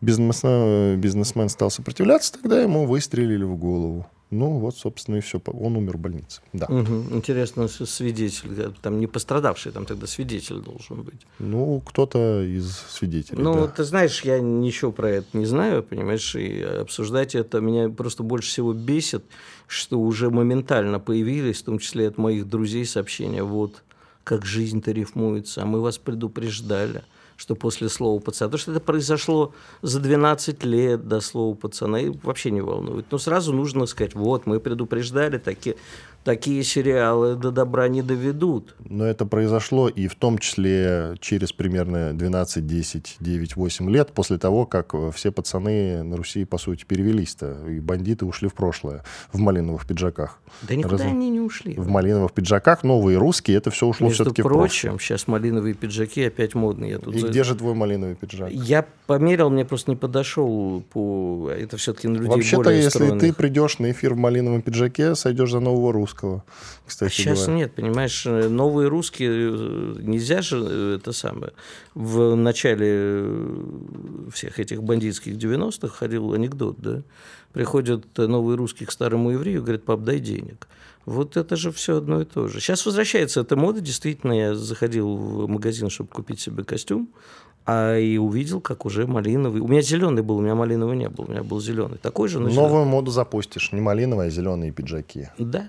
[0.00, 4.06] Бизнесмен, бизнесмен стал сопротивляться, тогда ему выстрелили в голову.
[4.32, 5.42] Ну, вот, собственно, и все.
[5.46, 6.40] Он умер в больнице.
[6.54, 6.64] Да.
[6.66, 7.14] Угу.
[7.14, 11.20] Интересно, свидетель, там не пострадавший, там тогда свидетель должен быть.
[11.38, 13.42] Ну, кто-то из свидетелей.
[13.42, 13.68] Ну, да.
[13.68, 18.48] ты знаешь, я ничего про это не знаю, понимаешь, и обсуждать это меня просто больше
[18.48, 19.22] всего бесит,
[19.66, 23.82] что уже моментально появились, в том числе от моих друзей, сообщения, вот,
[24.24, 27.02] как жизнь-то рифмуется, а мы вас предупреждали
[27.42, 28.48] что после слова пацана.
[28.48, 29.52] Потому что это произошло
[29.82, 33.06] за 12 лет до слова пацана, и вообще не волнует.
[33.10, 35.74] Но сразу нужно сказать, вот, мы предупреждали, такие,
[36.24, 38.74] такие сериалы до добра не доведут.
[38.84, 44.38] Но это произошло и в том числе через примерно 12, 10, 9, 8 лет после
[44.38, 49.38] того, как все пацаны на Руси, по сути, перевелись-то, и бандиты ушли в прошлое в
[49.38, 50.38] малиновых пиджаках.
[50.62, 51.06] Да никуда Раз...
[51.06, 51.74] они не ушли.
[51.74, 54.98] В малиновых пиджаках новые русские, это все ушло Между все-таки прочим, в прошлое.
[54.98, 56.92] сейчас малиновые пиджаки опять модные.
[56.92, 57.28] Я тут и за...
[57.28, 58.50] где же твой малиновый пиджак?
[58.52, 61.50] Я померил, мне просто не подошел по...
[61.50, 65.60] Это все-таки на людей Вообще-то, если ты придешь на эфир в малиновом пиджаке, сойдешь за
[65.60, 66.11] нового русского,
[66.86, 67.54] кстати а сейчас говоря.
[67.54, 71.52] нет, понимаешь, новые русские, э, нельзя же э, это самое.
[71.94, 77.02] В начале э, всех этих бандитских 90-х ходил анекдот, да?
[77.52, 80.66] Приходят новые русские к старому еврею, говорят, пап, дай денег.
[81.04, 82.60] Вот это же все одно и то же.
[82.60, 83.80] Сейчас возвращается эта мода.
[83.80, 87.10] Действительно, я заходил в магазин, чтобы купить себе костюм,
[87.66, 89.60] а и увидел, как уже малиновый.
[89.60, 91.98] У меня зеленый был, у меня малиновый не был, у меня был зеленый.
[91.98, 92.86] Такой же, но Новую зеленый.
[92.86, 95.28] моду запустишь, не малиновые, а зеленые пиджаки.
[95.38, 95.68] Да.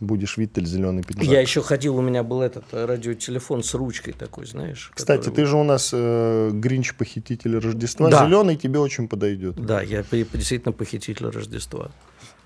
[0.00, 1.24] Будешь Виттель зеленый пиджак.
[1.24, 4.90] Я еще ходил, у меня был этот радиотелефон с ручкой такой, знаешь.
[4.94, 8.10] Кстати, который- ты же у нас э, Гринч-похититель Рождества.
[8.10, 8.26] Да.
[8.26, 9.56] Зеленый тебе очень подойдет.
[9.56, 11.90] Да, я действительно похититель Рождества.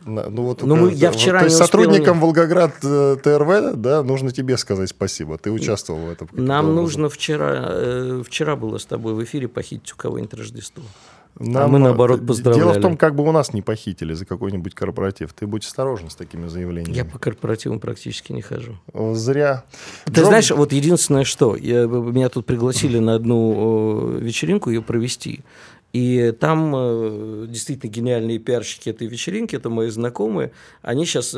[0.04, 3.16] На- Ну, вот, Ну, мы- э, я вот, вчера то есть сотрудникам не- Волгоград э,
[3.22, 5.36] ТРВ, да, нужно тебе сказать спасибо.
[5.36, 6.28] Ты участвовал в этом.
[6.32, 6.74] Нам образом.
[6.82, 10.82] нужно вчера, э, вчера было с тобой в эфире похитить у кого-нибудь Рождество.
[11.38, 12.64] Нам, мы, наоборот, э, поздравляли.
[12.64, 15.33] Дело в том, как бы у нас не похитили за какой-нибудь корпоратив.
[15.33, 16.95] Ты будь осторожен с такими заявлениями.
[16.95, 18.77] Я по корпоративам практически не хожу.
[19.14, 19.64] Зря.
[20.05, 24.83] Ты Джоб- знаешь, вот единственное, что я, меня тут пригласили на одну э, вечеринку ее
[24.83, 25.40] провести.
[25.92, 31.37] И там э, действительно гениальные пиарщики этой вечеринки, это мои знакомые, они сейчас,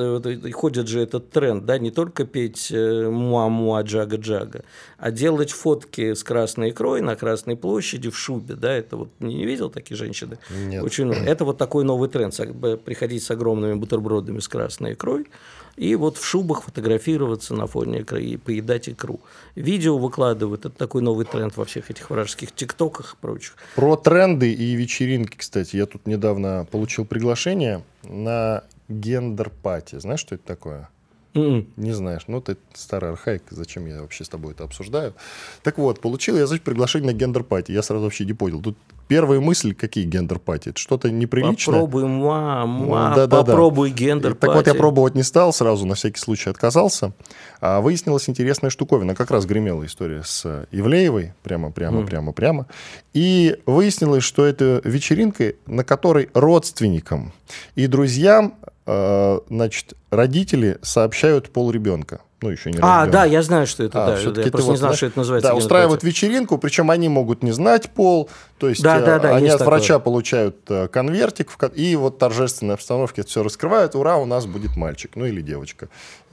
[0.52, 4.64] ходят же этот тренд, да, не только петь э, муа-муа, джага-джага,
[4.98, 9.36] а делать фотки с красной икрой на Красной площади в шубе, да, это вот не,
[9.36, 10.38] не видел такие женщины?
[10.50, 10.82] Нет.
[10.82, 11.20] Очень, много.
[11.20, 15.28] это вот такой новый тренд, б- приходить с огромными бутербродами с красной икрой,
[15.76, 19.20] и вот в шубах фотографироваться на фоне икры и поедать икру.
[19.54, 23.56] Видео выкладывают, это такой новый тренд во всех этих вражеских тиктоках и прочих.
[23.74, 25.76] Про тренды и вечеринки, кстати.
[25.76, 29.98] Я тут недавно получил приглашение на гендер-пати.
[29.98, 30.88] Знаешь, что это такое?
[31.34, 31.66] М-м.
[31.76, 32.22] Не знаешь.
[32.26, 33.42] Ну, ты старый архаик.
[33.50, 35.14] Зачем я вообще с тобой это обсуждаю?
[35.62, 37.72] Так вот, получил я, значит, приглашение на гендер-пати.
[37.72, 38.60] Я сразу вообще не понял.
[38.60, 38.76] Тут
[39.08, 40.68] первая мысль, какие гендер-пати?
[40.70, 41.74] Это что-то неприличное?
[41.80, 43.44] Попробуй муа, Ну, да-да-да.
[43.44, 47.12] попробуй гендер Так вот, я пробовать не стал, сразу на всякий случай отказался.
[47.60, 49.14] А выяснилась интересная штуковина.
[49.14, 51.32] Как раз гремела история с Ивлеевой.
[51.42, 52.06] Прямо, прямо, Мгм.
[52.08, 52.66] прямо, прямо.
[53.14, 57.32] И выяснилось, что это вечеринка, на которой родственникам
[57.74, 58.54] и друзьям,
[58.86, 62.20] э, значит, родители сообщают пол ребенка.
[62.42, 63.12] Ну, еще не А, рождённый.
[63.12, 64.18] да, я знаю, что это, А, да.
[64.18, 65.50] Я просто вот не знал, знаешь, что это называется.
[65.50, 69.36] Да, устраивают вечеринку, причем они могут не знать пол, то есть Да, э, да, да,
[69.36, 69.76] они от такое.
[69.76, 74.76] врача получают э, конвертик, и вот торжественной обстановке это все раскрывают, ура, у нас будет
[74.76, 75.88] мальчик, ну или девочка.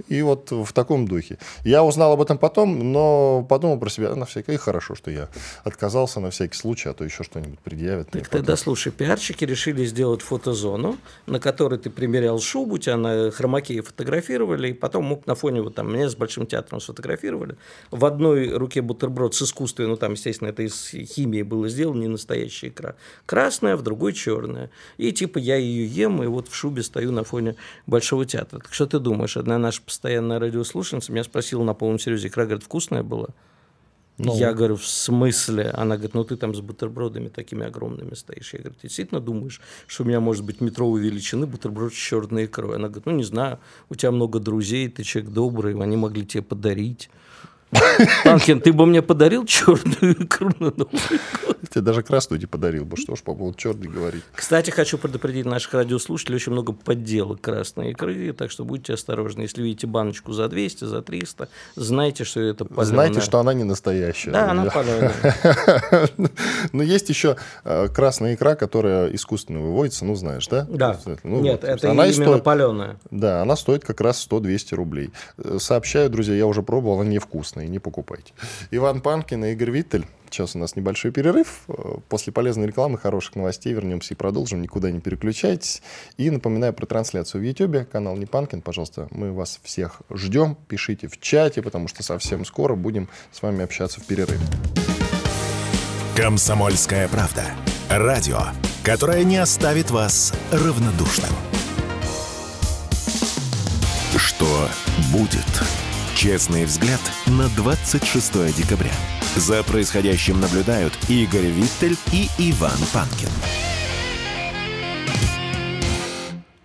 [0.07, 1.37] И вот в таком духе.
[1.63, 5.27] Я узнал об этом потом, но подумал про себя, на всякий, и хорошо, что я
[5.63, 8.09] отказался на всякий случай, а то еще что-нибудь предъявят.
[8.09, 8.39] Так потом.
[8.39, 14.69] тогда, слушай, пиарщики решили сделать фотозону, на которой ты примерял шубу, тебя на хромаке фотографировали,
[14.69, 17.57] и потом мог на фоне, вот там, меня с Большим театром сфотографировали.
[17.91, 22.07] В одной руке бутерброд с искусственной, ну там, естественно, это из химии было сделано, не
[22.07, 22.95] настоящая икра.
[23.25, 24.69] Красная, в другой черная.
[24.97, 27.55] И типа я ее ем, и вот в шубе стою на фоне
[27.87, 28.59] Большого театра.
[28.59, 29.37] Так что ты думаешь?
[29.37, 33.29] Одна наша постоянная радиослушательница меня спросила на полном серьезе, икра, говорит, вкусная была?
[34.19, 34.35] Ну.
[34.37, 35.71] Я говорю, в смысле?
[35.73, 38.53] Она говорит, ну ты там с бутербродами такими огромными стоишь.
[38.53, 42.45] Я говорю, ты действительно думаешь, что у меня может быть метровой величины бутерброд с черной
[42.45, 42.75] икрой?
[42.75, 46.43] Она говорит, ну не знаю, у тебя много друзей, ты человек добрый, они могли тебе
[46.43, 47.09] подарить.
[48.25, 51.57] Анхен, ты бы мне подарил черную икру на Новый год?
[51.69, 54.23] Тебе даже красную не подарил бы, что ж по поводу черной говорить.
[54.33, 59.41] Кстати, хочу предупредить наших радиослушателей, очень много подделок красной икры, так что будьте осторожны.
[59.41, 62.85] Если видите баночку за 200, за 300, знайте, что это паленая.
[62.85, 64.31] Знаете, что она не настоящая.
[64.31, 65.13] Да, она паленая.
[66.71, 70.65] Но есть еще э, красная икра, которая искусственно выводится, ну, знаешь, да?
[70.69, 70.99] Да.
[71.23, 72.99] Ну, Нет, вот, это она именно стоит- паленая.
[73.11, 75.11] Да, она стоит как раз 100-200 рублей.
[75.37, 77.58] Э, Сообщаю, друзья, я уже пробовал, она невкусная.
[77.59, 78.33] Вкусное, не покупайте.
[78.71, 80.05] Иван Панкин и Игорь Виттель.
[80.29, 81.65] Сейчас у нас небольшой перерыв.
[82.07, 84.61] После полезной рекламы, хороших новостей вернемся и продолжим.
[84.61, 85.81] Никуда не переключайтесь.
[86.17, 89.07] И напоминаю про трансляцию в YouTube, канал Непанкин, пожалуйста.
[89.11, 90.55] Мы вас всех ждем.
[90.67, 94.45] Пишите в чате, потому что совсем скоро будем с вами общаться в перерыве.
[96.15, 97.43] Комсомольская правда.
[97.89, 98.39] Радио,
[98.83, 101.31] которое не оставит вас равнодушным.
[104.15, 104.69] Что
[105.11, 105.88] будет?
[106.19, 108.91] Честный взгляд на 26 декабря.
[109.37, 113.29] За происходящим наблюдают Игорь Виттель и Иван Панкин.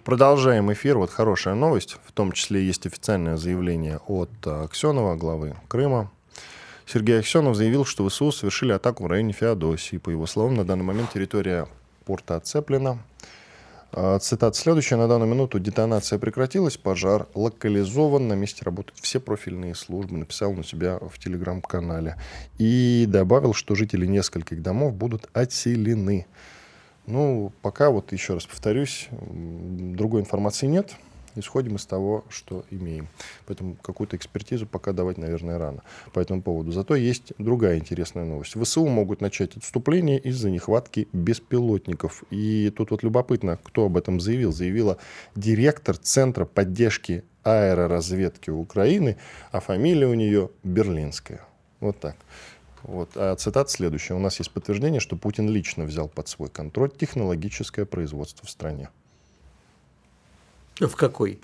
[0.03, 0.99] Продолжаем эфир.
[0.99, 1.99] Вот хорошая новость.
[2.05, 6.11] В том числе есть официальное заявление от э, Аксенова, главы Крыма.
[6.85, 9.99] Сергей Аксенов заявил, что ВСУ совершили атаку в районе Феодосии.
[9.99, 11.69] По его словам, на данный момент территория
[12.07, 12.99] порта оцеплена.
[13.97, 14.97] А, цитата следующая.
[14.97, 20.65] На данную минуту детонация прекратилась, пожар локализован, на месте работают все профильные службы, написал на
[20.65, 22.17] себя в телеграм-канале.
[22.59, 26.27] И добавил, что жители нескольких домов будут отселены.
[27.07, 30.97] Ну, пока, вот еще раз повторюсь, другой информации нет
[31.41, 33.09] исходим из того, что имеем.
[33.47, 35.83] Поэтому какую-то экспертизу пока давать, наверное, рано
[36.13, 36.73] по этому поводу.
[36.73, 38.61] Зато есть другая интересная новость.
[38.61, 42.25] ВСУ могут начать отступление из-за нехватки беспилотников.
[42.31, 44.53] И тут вот любопытно, кто об этом заявил.
[44.53, 44.99] Заявила
[45.35, 49.17] директор Центра поддержки аэроразведки Украины,
[49.53, 51.43] а фамилия у нее Берлинская.
[51.81, 52.17] Вот так.
[52.83, 53.11] Вот.
[53.17, 54.15] А цитата следующая.
[54.15, 58.89] У нас есть подтверждение, что Путин лично взял под свой контроль технологическое производство в стране.
[60.81, 61.41] В какой?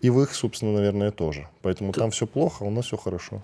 [0.00, 1.48] И в их, собственно, наверное, тоже.
[1.62, 2.00] Поэтому Ты...
[2.00, 3.42] там все плохо, а у нас все хорошо.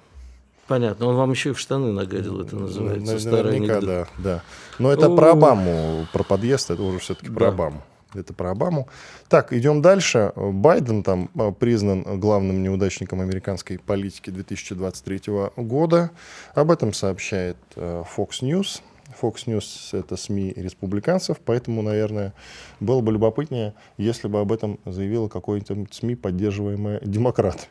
[0.69, 1.07] Понятно.
[1.07, 3.31] Он вам еще и в штаны нагадил, это называется.
[3.31, 4.43] Наверняка, да, да.
[4.79, 5.17] Но это О...
[5.17, 7.35] про Обаму, про подъезд, это уже все-таки да.
[7.35, 7.83] про Обаму.
[8.15, 8.89] Это про Обаму.
[9.29, 10.33] Так, идем дальше.
[10.37, 15.23] Байден там а, признан главным неудачником американской политики 2023
[15.57, 16.11] года.
[16.55, 18.83] Об этом сообщает э, Fox News.
[19.21, 22.35] Fox News— это СМИ республиканцев, поэтому, наверное,
[22.81, 27.69] было бы любопытнее, если бы об этом заявило какое-нибудь СМИ, поддерживаемое демократами.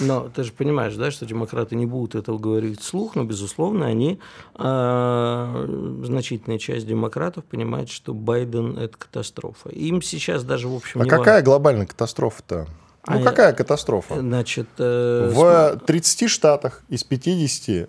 [0.00, 4.18] Но ты же понимаешь, да, что демократы не будут этого говорить вслух, но, безусловно, они,
[4.58, 9.70] э, значительная часть демократов понимает, что Байден– это катастрофа.
[9.70, 11.42] Им сейчас даже, в общем, А какая важно.
[11.42, 12.66] глобальная катастрофа-то?
[13.08, 14.18] Ну, а какая катастрофа?
[14.18, 17.88] Значит, э, в 30 штатах из 50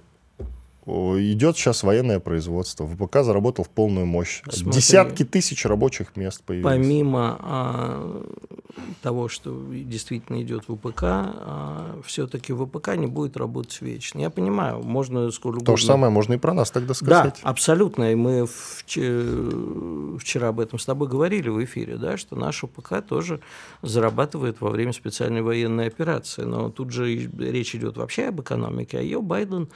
[0.88, 2.86] идет сейчас военное производство.
[2.86, 4.42] ВПК заработал в полную мощь.
[4.50, 6.74] Смотри, Десятки тысяч рабочих мест появилось.
[6.74, 8.26] Помимо а,
[9.02, 14.20] того, что действительно идет ВПК, а, все-таки ВПК не будет работать вечно.
[14.20, 15.74] Я понимаю, можно сколько угодно.
[15.74, 17.40] То же самое можно и про нас тогда сказать.
[17.44, 18.12] Да, абсолютно.
[18.12, 23.42] И мы вчера об этом с тобой говорили в эфире, да, что наш ВПК тоже
[23.82, 26.44] зарабатывает во время специальной военной операции.
[26.44, 29.70] Но тут же речь идет вообще об экономике, а ее Байден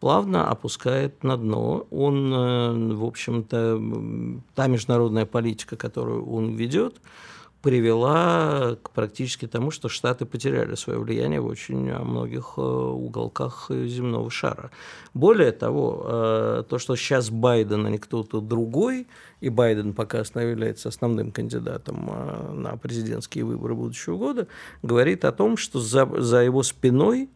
[0.00, 1.86] плавно опускает на дно.
[1.90, 3.80] Он, э, в общем-то,
[4.54, 6.96] та международная политика, которую он ведет,
[7.62, 14.30] привела к практически тому, что Штаты потеряли свое влияние в очень многих э, уголках земного
[14.30, 14.70] шара.
[15.14, 19.06] Более того, э, то, что сейчас Байден, а не кто-то другой,
[19.40, 22.10] и Байден пока является основным кандидатом
[22.52, 24.46] на президентские выборы будущего года,
[24.82, 27.28] говорит о том, что за, за его спиной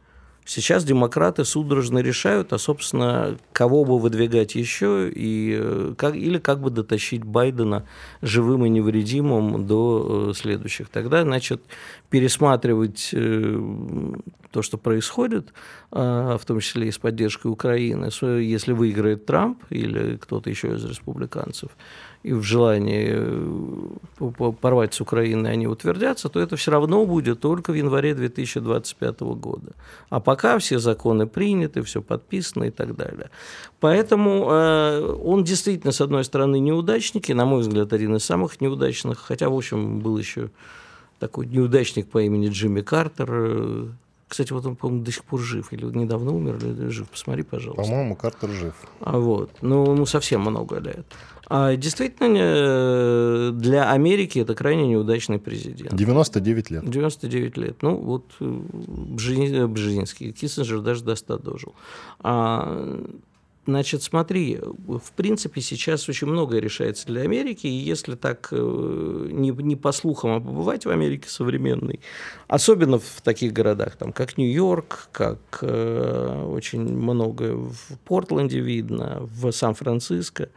[0.45, 6.61] Сейчас демократы судорожно решают, а, собственно, кого бы выдвигать еще, и э, как, или как
[6.61, 7.87] бы дотащить Байдена
[8.21, 10.89] живым и невредимым до э, следующих.
[10.89, 11.63] Тогда, значит,
[12.09, 13.61] пересматривать э,
[14.51, 15.53] то, что происходит,
[15.93, 18.11] в том числе и с поддержкой Украины,
[18.41, 21.71] если выиграет Трамп или кто-то еще из республиканцев,
[22.23, 27.73] и в желании э, порвать с Украиной они утвердятся, то это все равно будет только
[27.73, 29.73] в январе 2025 года.
[30.11, 33.31] А пока все законы приняты, все подписано и так далее.
[33.81, 38.61] Поэтому э, он действительно, с одной стороны, неудачник, и, на мой взгляд, один из самых
[38.61, 40.51] неудачных, хотя, в общем, был еще
[41.19, 43.91] такой неудачник по имени Джимми Картер,
[44.31, 45.73] кстати, вот он, по-моему, до сих пор жив.
[45.73, 47.09] Или недавно умер, или жив.
[47.09, 47.83] Посмотри, пожалуйста.
[47.83, 48.75] По-моему, Картер жив.
[49.01, 49.51] А вот.
[49.61, 51.05] Ну, ему совсем много лет.
[51.53, 55.93] А действительно, э, для Америки это крайне неудачный президент.
[55.93, 56.89] 99 лет.
[56.89, 57.83] 99 лет.
[57.83, 58.45] Ну, вот э,
[59.67, 61.75] Бжезинский, Киссинджер даже до 100 дожил.
[63.67, 69.51] Значит, смотри, в принципе, сейчас очень многое решается для Америки, и если так э, не,
[69.51, 72.01] не по слухам, а побывать в Америке современной,
[72.49, 79.53] особенно в таких городах, там, как Нью-Йорк, как э, очень многое в Портленде видно, в
[79.53, 80.49] Сан-Франциско,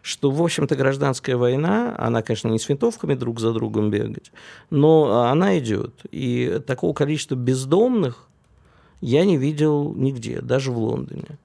[0.00, 4.30] что, в общем-то, гражданская война, она, конечно, не с винтовками друг за другом бегать,
[4.70, 5.94] но она идет.
[6.12, 8.28] И такого количества бездомных,
[9.00, 11.38] я не видел нигде, даже в Лондоне.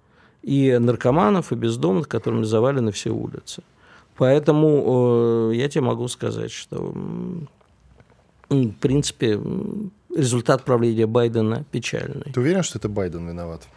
[0.47, 3.63] И наркоманов, и бездомных, которыми завалены все улицы.
[4.15, 6.93] Поэтому э, я тебе могу сказать, что
[8.49, 9.39] в принципе
[10.15, 12.31] результат правления Байдена печальный.
[12.33, 13.67] Ты уверен, что это Байден виноват?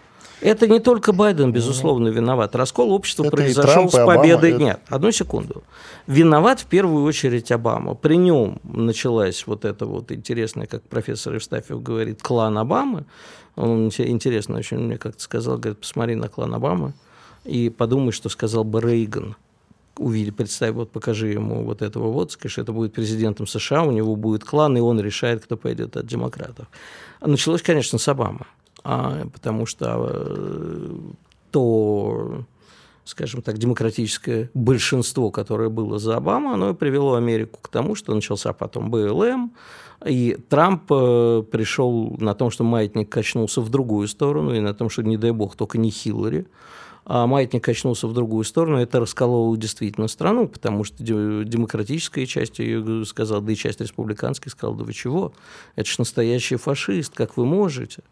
[0.40, 2.56] Это не только Байден, безусловно, виноват.
[2.56, 4.50] Раскол общества Это произошел Трамп, с Обама, победой.
[4.50, 5.62] это- Нет, одну секунду.
[6.06, 7.94] Виноват в первую очередь Обама.
[7.94, 13.04] При нем началась вот эта вот интересная, как профессор Евстафьев говорит, клан Обамы.
[13.56, 16.94] Он инте- интересно очень мне как-то сказал, говорит, посмотри на клан Обамы
[17.44, 19.36] и подумай, что сказал бы Рейган.
[19.98, 24.16] Увиди, представь, вот покажи ему вот этого вот, скажи, это будет президентом США, у него
[24.16, 26.68] будет клан, и он решает, кто пойдет от демократов.
[27.20, 28.46] Началось, конечно, с Обамы,
[28.82, 30.96] а, потому что э,
[31.50, 32.44] то,
[33.04, 38.14] скажем так, демократическое большинство, которое было за Обаму, оно и привело Америку к тому, что
[38.14, 39.52] начался потом БЛМ,
[40.06, 44.88] и Трамп э, пришел на том, что маятник качнулся в другую сторону, и на том,
[44.88, 46.46] что, не дай бог, только не Хиллари,
[47.04, 52.58] а маятник качнулся в другую сторону, это раскололо действительно страну, потому что де- демократическая часть
[52.60, 55.32] ее сказала, да и часть республиканской сказала, да вы чего,
[55.76, 58.02] это ж настоящий фашист, как вы можете?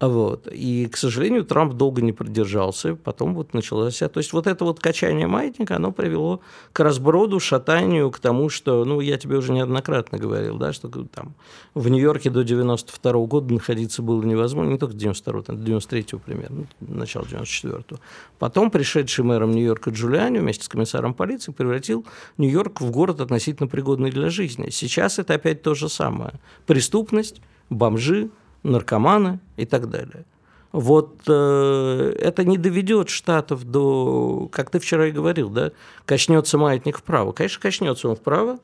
[0.00, 0.48] Вот.
[0.50, 3.98] И, к сожалению, Трамп долго не продержался, потом вот началось...
[3.98, 6.40] То есть вот это вот качание маятника, оно привело
[6.72, 11.34] к разброду, шатанию, к тому, что, ну, я тебе уже неоднократно говорил, да, что там
[11.74, 16.66] в Нью-Йорке до 92 года находиться было невозможно, не только 92 там, до 93 примерно,
[16.80, 18.00] начало 94
[18.38, 22.06] Потом пришедший мэром Нью-Йорка Джулиани вместе с комиссаром полиции превратил
[22.38, 24.70] Нью-Йорк в город относительно пригодный для жизни.
[24.70, 26.32] Сейчас это опять то же самое.
[26.66, 28.30] Преступность, бомжи,
[28.62, 30.24] наркоманы и так далее.
[30.72, 35.72] Вот э, это не доведет штатов до, как ты вчера и говорил, да,
[36.04, 37.32] качнется маятник вправо.
[37.32, 38.58] Конечно, качнется он вправо,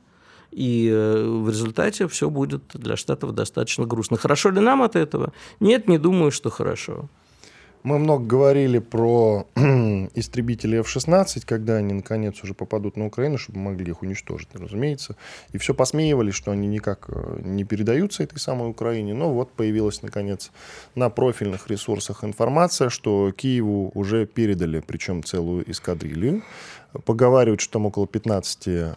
[0.52, 4.16] и э, в результате все будет для штатов достаточно грустно.
[4.16, 5.32] Хорошо ли нам от этого?
[5.58, 7.08] Нет, не думаю, что хорошо.
[7.86, 13.92] Мы много говорили про истребители F-16, когда они наконец уже попадут на Украину, чтобы могли
[13.92, 15.14] их уничтожить, разумеется.
[15.52, 19.14] И все посмеивались, что они никак э, не передаются этой самой Украине.
[19.14, 20.50] Но вот появилась наконец
[20.96, 26.42] на профильных ресурсах информация, что Киеву уже передали, причем целую эскадрилью.
[27.04, 28.94] Поговаривают, что там около 15 э,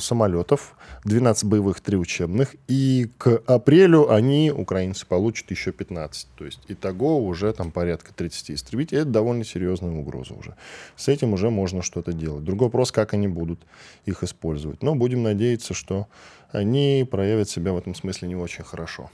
[0.00, 2.54] самолетов, 12 боевых, 3 учебных.
[2.68, 6.28] И к апрелю они, украинцы, получат еще 15.
[6.36, 9.02] То есть итого уже там порядка 30 истребителей.
[9.02, 10.56] Это довольно серьезная угроза уже.
[10.96, 12.44] С этим уже можно что-то делать.
[12.44, 13.60] Другой вопрос, как они будут
[14.06, 14.82] их использовать.
[14.82, 16.06] Но будем надеяться, что
[16.50, 19.10] они проявят себя в этом смысле не очень хорошо.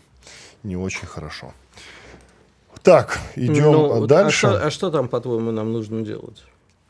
[0.62, 1.52] Не очень хорошо.
[2.82, 4.46] Так, идем Ну, вот, дальше.
[4.46, 6.44] А что, а что там, по-твоему, нам нужно делать?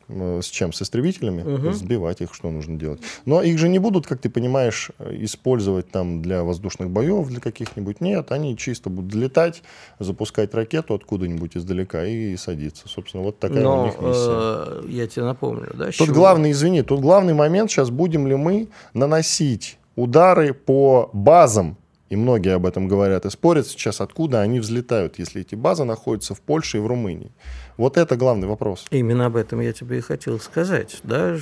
[0.09, 0.73] Э, С чем?
[0.73, 1.43] С истребителями?
[1.43, 1.73] Мгм.
[1.73, 3.01] Сбивать их, что нужно делать.
[3.25, 7.41] Но их же не будут, как ты понимаешь, э, использовать там для воздушных боев, для
[7.41, 8.01] каких-нибудь.
[8.01, 9.63] Нет, они чисто будут летать,
[9.99, 12.89] запускать ракету откуда-нибудь издалека и садиться.
[12.89, 14.83] Собственно, вот такая у Но них миссия.
[14.83, 15.87] э, я тебе напомню, да?
[15.87, 16.15] Тут чего?
[16.15, 21.77] главный, извини, тут главный момент сейчас, будем ли мы наносить удары по базам,
[22.09, 26.35] и многие об этом говорят и спорят сейчас, откуда они взлетают, если эти базы находятся
[26.35, 27.33] в Польше и в Румынии.
[27.79, 28.85] Вот это главный вопрос.
[28.91, 30.99] Именно об этом я тебе и хотел сказать.
[31.05, 31.39] Да?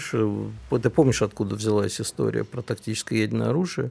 [0.70, 3.90] Ты помнишь, откуда взялась история про тактическое ядерное оружие?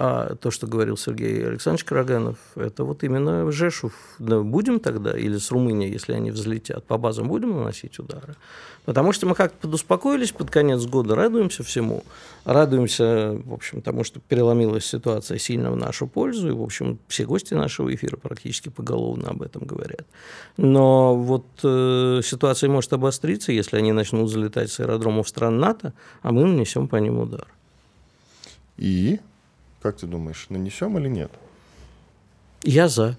[0.00, 3.92] А то, что говорил Сергей Александрович Караганов, это вот именно Жешув.
[4.20, 8.36] Да, будем тогда, или с Румынией, если они взлетят, по базам будем наносить удары?
[8.84, 12.04] Потому что мы как-то подуспокоились под конец года, радуемся всему.
[12.44, 16.48] Радуемся, в общем, тому, что переломилась ситуация сильно в нашу пользу.
[16.48, 20.06] И, в общем, все гости нашего эфира практически поголовно об этом говорят.
[20.56, 25.92] Но вот э, ситуация может обостриться, если они начнут залетать с аэродромов стран НАТО,
[26.22, 27.48] а мы нанесем по ним удар.
[28.76, 29.18] И,
[29.82, 31.30] как ты думаешь, нанесем или нет?
[32.62, 33.16] Я за.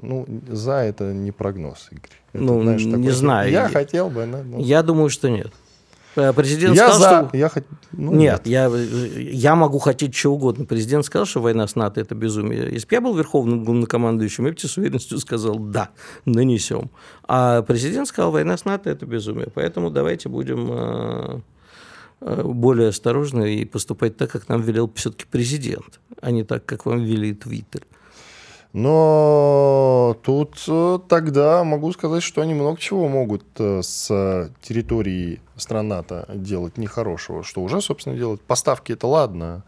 [0.00, 2.10] Ну, за это не прогноз, Игорь.
[2.32, 3.50] Это, Ну, не знаю.
[3.50, 5.52] Я Я- хотел бы, но- ну, Я думаю, что нет.
[6.14, 7.28] Э, Президент я сказал, за.
[7.28, 7.36] что...
[7.38, 10.66] Я хот- ну, Нет, я, я могу хотеть чего угодно.
[10.66, 12.70] Президент сказал, что война с НАТО– это безумие.
[12.70, 15.88] Если бы я был верховным главнокомандующим, я бы тебе с уверенностью сказал «да,
[16.26, 16.90] нанесем».
[17.26, 19.48] А президент сказал, война с НАТО– это безумие.
[19.54, 21.40] Поэтому давайте будем э,
[22.24, 27.04] более осторожны и поступать так, как нам велел все-таки президент, а не так, как вам
[27.04, 27.82] вели Твиттер.
[28.72, 35.88] Но тут э, тогда могу сказать, что они много чего могут э, с территории стран
[35.88, 37.42] НАТО делать нехорошего.
[37.42, 38.40] Что уже, собственно, делать.
[38.40, 39.62] Поставки это ладно.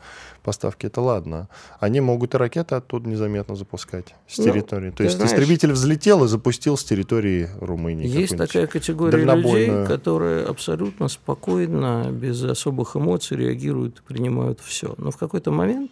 [0.44, 1.48] Поставки это ладно.
[1.80, 4.90] Они могут и ракеты оттуда незаметно запускать с Ну, территории.
[4.90, 8.06] То есть знаешь- истребитель взлетел и запустил с территории Румынии.
[8.06, 14.94] Есть такая категория людей, которые абсолютно спокойно, без особых эмоций реагируют и принимают все.
[14.98, 15.90] Но в какой-то момент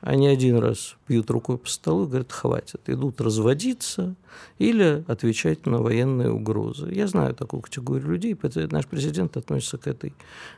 [0.00, 4.14] они один раз бьют рукой по столу и говорят, хватит, идут разводиться
[4.58, 6.92] или отвечать на военные угрозы.
[6.92, 8.38] Я знаю такую категорию людей,
[8.70, 10.14] наш президент относится к этой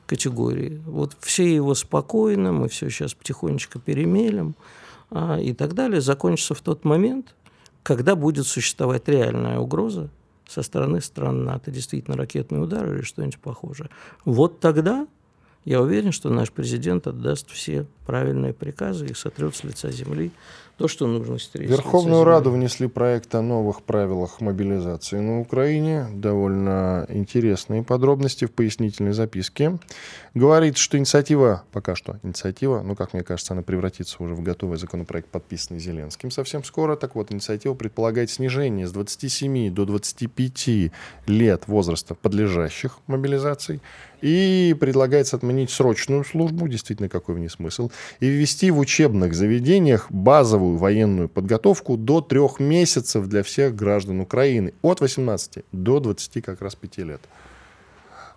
[0.06, 0.82] категории.
[0.86, 4.54] Вот все его спокойно, мы все сейчас потихонечку перемелем
[5.10, 7.34] а, и так далее, закончится в тот момент,
[7.82, 10.10] когда будет существовать реальная угроза
[10.48, 13.88] со стороны стран НАТО, действительно ракетный удар или что-нибудь похожее.
[14.24, 15.06] Вот тогда
[15.64, 20.30] я уверен, что наш президент отдаст все правильные приказы и сотрет с лица земли
[20.78, 21.68] то, что нужно стереть.
[21.68, 26.06] Верховную Раду внесли проект о новых правилах мобилизации на Украине.
[26.14, 29.78] Довольно интересные подробности в пояснительной записке.
[30.34, 34.78] Говорит, что инициатива, пока что инициатива, ну, как мне кажется, она превратится уже в готовый
[34.78, 36.94] законопроект, подписанный Зеленским совсем скоро.
[36.94, 40.92] Так вот, инициатива предполагает снижение с 27 до 25
[41.26, 43.80] лет возраста подлежащих мобилизации
[44.20, 50.10] и предлагается отменить срочную службу, действительно, какой в ней смысл, и ввести в учебных заведениях
[50.10, 54.74] базовую военную подготовку до трех месяцев для всех граждан Украины.
[54.82, 57.20] От 18 до 20 как раз 5 лет.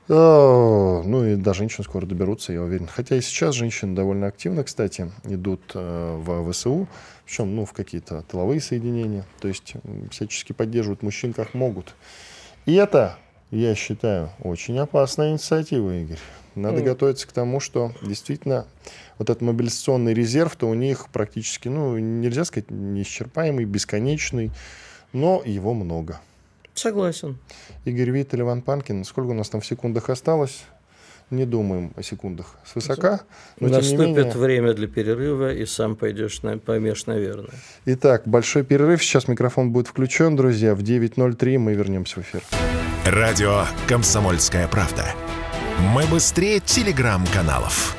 [0.09, 2.87] А, ну и до женщин скоро доберутся, я уверен.
[2.87, 6.87] Хотя и сейчас женщины довольно активно, кстати, идут э, в ВСУ,
[7.25, 9.25] причем ну, в какие-то тыловые соединения.
[9.39, 9.73] То есть
[10.09, 11.95] всячески поддерживают мужчин как могут.
[12.65, 13.17] И это
[13.51, 16.19] я считаю, очень опасная инициатива, Игорь.
[16.55, 16.85] Надо mm.
[16.85, 18.65] готовиться к тому, что действительно
[19.21, 24.49] вот этот мобилизационный резерв-то у них практически, ну, нельзя сказать, неисчерпаемый, бесконечный,
[25.13, 26.19] но его много.
[26.73, 27.37] Согласен.
[27.85, 29.03] Игорь Виттель, Иван Панкин.
[29.03, 30.63] Сколько у нас там в секундах осталось?
[31.29, 32.55] Не думаем о секундах.
[32.65, 33.21] С высока.
[33.59, 34.31] Но, Наступит менее...
[34.31, 37.53] время для перерыва, и сам пойдешь, на, поймешь, наверное.
[37.85, 39.03] Итак, большой перерыв.
[39.03, 40.73] Сейчас микрофон будет включен, друзья.
[40.73, 42.41] В 9.03 мы вернемся в эфир.
[43.05, 45.05] Радио «Комсомольская правда».
[45.93, 47.95] Мы быстрее телеграм-каналов.